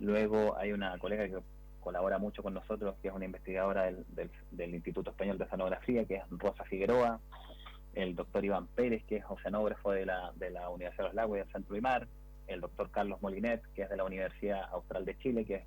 Luego 0.00 0.56
hay 0.58 0.72
una 0.72 0.98
colega 0.98 1.26
que 1.26 1.38
colabora 1.80 2.18
mucho 2.18 2.42
con 2.42 2.52
nosotros, 2.52 2.94
que 3.00 3.08
es 3.08 3.14
una 3.14 3.24
investigadora 3.24 3.84
del, 3.84 4.04
del, 4.50 4.74
Instituto 4.74 5.10
Español 5.10 5.38
de 5.38 5.44
Oceanografía, 5.44 6.04
que 6.04 6.16
es 6.16 6.22
Rosa 6.30 6.64
Figueroa, 6.64 7.20
el 7.94 8.14
doctor 8.14 8.44
Iván 8.44 8.66
Pérez, 8.66 9.02
que 9.04 9.16
es 9.16 9.24
oceanógrafo 9.26 9.92
de 9.92 10.04
la, 10.04 10.32
de 10.36 10.50
la 10.50 10.68
Universidad 10.68 11.04
de 11.04 11.08
los 11.08 11.14
Lagos 11.14 11.36
y 11.36 11.40
del 11.40 11.52
Centro 11.52 11.80
Mar, 11.80 12.06
el 12.50 12.60
doctor 12.60 12.90
Carlos 12.90 13.20
Molinet, 13.22 13.62
que 13.74 13.82
es 13.82 13.90
de 13.90 13.96
la 13.96 14.04
Universidad 14.04 14.68
Austral 14.72 15.04
de 15.04 15.16
Chile, 15.18 15.44
que 15.44 15.64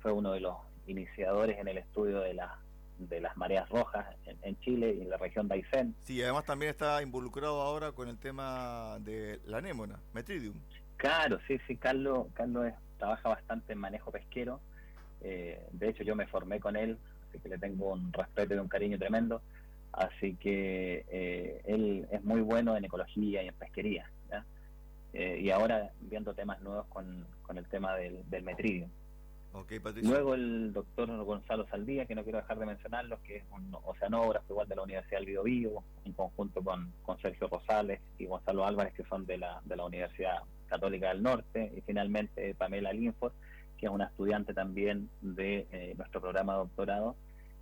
fue 0.00 0.12
uno 0.12 0.32
de 0.32 0.40
los 0.40 0.56
iniciadores 0.86 1.58
en 1.58 1.68
el 1.68 1.78
estudio 1.78 2.20
de, 2.20 2.34
la, 2.34 2.58
de 2.98 3.20
las 3.20 3.36
mareas 3.36 3.68
rojas 3.68 4.06
en, 4.42 4.58
Chile 4.60 4.96
y 4.98 5.02
en 5.02 5.10
la 5.10 5.16
región 5.16 5.48
de 5.48 5.54
Aysén. 5.54 5.94
Sí, 6.00 6.22
además 6.22 6.44
también 6.44 6.70
está 6.70 7.02
involucrado 7.02 7.60
ahora 7.60 7.92
con 7.92 8.08
el 8.08 8.18
tema 8.18 8.98
de 9.00 9.40
la 9.46 9.58
anémona, 9.58 10.00
Metridium. 10.12 10.54
Claro, 10.96 11.38
sí, 11.46 11.58
sí, 11.66 11.76
Carlos, 11.76 12.26
Carlos 12.34 12.72
trabaja 12.98 13.28
bastante 13.28 13.72
en 13.72 13.78
manejo 13.78 14.10
pesquero 14.10 14.60
eh, 15.22 15.60
de 15.72 15.88
hecho, 15.88 16.02
yo 16.02 16.16
me 16.16 16.26
formé 16.26 16.60
con 16.60 16.76
él, 16.76 16.98
así 17.28 17.38
que 17.38 17.48
le 17.48 17.58
tengo 17.58 17.92
un 17.92 18.12
respeto 18.12 18.54
y 18.54 18.58
un 18.58 18.68
cariño 18.68 18.98
tremendo. 18.98 19.42
Así 19.92 20.36
que 20.36 21.04
eh, 21.08 21.60
él 21.64 22.06
es 22.10 22.24
muy 22.24 22.40
bueno 22.40 22.76
en 22.76 22.84
ecología 22.84 23.42
y 23.42 23.48
en 23.48 23.54
pesquería. 23.54 24.10
Eh, 25.22 25.38
y 25.40 25.50
ahora 25.50 25.92
viendo 26.00 26.34
temas 26.34 26.60
nuevos 26.62 26.84
con, 26.88 27.24
el 27.56 27.66
tema 27.66 27.94
del, 27.94 28.28
del 28.28 28.42
metridio. 28.42 28.88
Luego 30.02 30.34
el 30.34 30.72
doctor 30.72 31.08
Gonzalo 31.24 31.66
Saldía, 31.68 32.06
que 32.06 32.14
no 32.14 32.24
quiero 32.24 32.38
dejar 32.38 32.58
de 32.58 32.66
mencionarlo, 32.66 33.22
que 33.22 33.36
es 33.36 33.44
un 33.52 33.76
oceanógrafo 33.84 34.54
igual 34.54 34.66
de 34.66 34.74
la 34.74 34.82
Universidad 34.82 35.18
del 35.18 35.26
Bio, 35.26 35.42
Vivo, 35.44 35.84
en 36.06 36.12
conjunto 36.14 36.62
con, 36.62 36.90
con 37.02 37.20
Sergio 37.20 37.46
Rosales 37.46 38.00
y 38.18 38.24
Gonzalo 38.24 38.66
Álvarez, 38.66 38.94
que 38.94 39.04
son 39.04 39.26
de 39.26 39.36
la, 39.36 39.60
de 39.64 39.76
la 39.76 39.84
Universidad 39.84 40.38
Católica 40.66 41.10
del 41.10 41.22
Norte, 41.22 41.72
y 41.76 41.82
finalmente 41.82 42.54
Pamela 42.54 42.92
Linford, 42.92 43.34
que 43.76 43.86
es 43.86 43.92
una 43.92 44.06
estudiante 44.06 44.54
también 44.54 45.08
de 45.20 45.68
eh, 45.70 45.94
nuestro 45.96 46.20
programa 46.20 46.54
de 46.54 46.58
doctorado, 46.60 47.14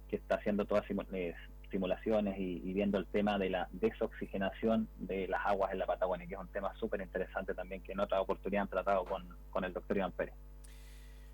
que 0.08 0.16
está 0.16 0.36
haciendo 0.36 0.64
todas 0.64 0.84
eh, 0.88 1.34
simulaciones 1.70 2.38
y, 2.38 2.72
viendo 2.72 2.98
el 2.98 3.06
tema 3.06 3.38
de 3.38 3.50
la 3.50 3.68
desoxigenación 3.72 4.88
de 4.98 5.28
las 5.28 5.44
aguas 5.46 5.72
en 5.72 5.78
la 5.78 5.86
Patagonia, 5.86 6.26
que 6.26 6.34
es 6.34 6.40
un 6.40 6.48
tema 6.48 6.74
súper 6.74 7.00
interesante 7.00 7.54
también 7.54 7.82
que 7.82 7.92
en 7.92 8.00
otra 8.00 8.20
oportunidad 8.20 8.62
han 8.62 8.68
tratado 8.68 9.04
con, 9.04 9.28
con 9.50 9.64
el 9.64 9.72
doctor 9.72 9.96
Iván 9.96 10.12
Pérez. 10.12 10.34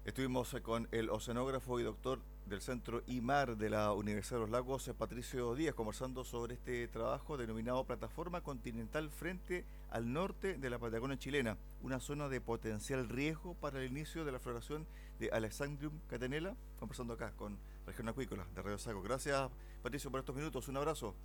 Estuvimos 0.06 0.54
eh, 0.54 0.62
con 0.62 0.86
el 0.92 1.10
oceanógrafo 1.10 1.80
y 1.80 1.82
doctor 1.82 2.20
del 2.46 2.60
Centro 2.60 3.02
IMAR 3.08 3.56
de 3.56 3.70
la 3.70 3.92
Universidad 3.92 4.36
de 4.36 4.42
los 4.42 4.50
Lagos, 4.50 4.88
Patricio 4.96 5.56
Díaz, 5.56 5.74
conversando 5.74 6.22
sobre 6.22 6.54
este 6.54 6.86
trabajo 6.86 7.36
denominado 7.36 7.82
Plataforma 7.82 8.40
Continental 8.40 9.10
frente 9.10 9.64
al 9.90 10.12
norte 10.12 10.58
de 10.58 10.70
la 10.70 10.78
Patagonia 10.78 11.18
chilena, 11.18 11.58
una 11.82 11.98
zona 11.98 12.28
de 12.28 12.40
potencial 12.40 13.08
riesgo 13.08 13.54
para 13.54 13.80
el 13.80 13.90
inicio 13.90 14.24
de 14.24 14.30
la 14.30 14.38
floración 14.38 14.86
de 15.18 15.28
Alexandrium 15.30 15.98
catenela, 16.06 16.54
conversando 16.78 17.14
acá 17.14 17.32
con 17.32 17.58
Región 17.84 18.08
Acuícola 18.08 18.46
de 18.54 18.62
Radio 18.62 18.78
Sago. 18.78 19.02
Gracias, 19.02 19.50
Patricio, 19.82 20.08
por 20.12 20.20
estos 20.20 20.36
minutos. 20.36 20.68
Un 20.68 20.76
abrazo. 20.76 21.16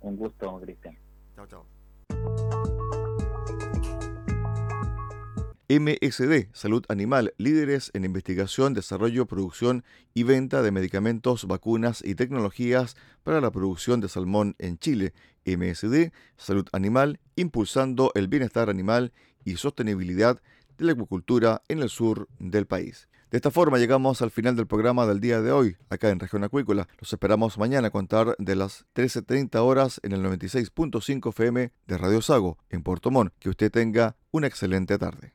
Un 0.00 0.16
gusto, 0.16 0.58
Cristian. 0.60 0.98
Chao, 1.36 1.46
chao. 1.46 1.83
MSD, 5.68 6.48
Salud 6.52 6.84
Animal, 6.88 7.32
líderes 7.38 7.90
en 7.94 8.04
investigación, 8.04 8.74
desarrollo, 8.74 9.24
producción 9.24 9.82
y 10.12 10.22
venta 10.22 10.60
de 10.60 10.70
medicamentos, 10.70 11.46
vacunas 11.46 12.02
y 12.04 12.14
tecnologías 12.14 12.96
para 13.22 13.40
la 13.40 13.50
producción 13.50 14.00
de 14.00 14.08
salmón 14.08 14.56
en 14.58 14.78
Chile. 14.78 15.14
MSD, 15.46 16.12
Salud 16.36 16.66
Animal, 16.72 17.18
impulsando 17.36 18.12
el 18.14 18.28
bienestar 18.28 18.68
animal 18.68 19.12
y 19.44 19.56
sostenibilidad 19.56 20.40
de 20.76 20.84
la 20.84 20.92
acuicultura 20.92 21.62
en 21.68 21.82
el 21.82 21.88
sur 21.88 22.28
del 22.38 22.66
país. 22.66 23.08
De 23.30 23.38
esta 23.38 23.50
forma 23.50 23.78
llegamos 23.78 24.22
al 24.22 24.30
final 24.30 24.56
del 24.56 24.66
programa 24.66 25.06
del 25.06 25.20
día 25.20 25.40
de 25.40 25.50
hoy, 25.50 25.76
acá 25.90 26.10
en 26.10 26.20
Región 26.20 26.44
Acuícola. 26.44 26.88
Los 27.00 27.12
esperamos 27.12 27.58
mañana 27.58 27.88
a 27.88 27.90
contar 27.90 28.36
de 28.38 28.54
las 28.54 28.84
13.30 28.94 29.56
horas 29.56 30.00
en 30.04 30.12
el 30.12 30.22
96.5 30.22 31.30
FM 31.30 31.72
de 31.86 31.98
Radio 31.98 32.22
Sago, 32.22 32.58
en 32.70 32.82
Puerto 32.82 33.10
Montt. 33.10 33.32
Que 33.38 33.48
usted 33.48 33.72
tenga 33.72 34.16
una 34.30 34.46
excelente 34.46 34.98
tarde. 34.98 35.34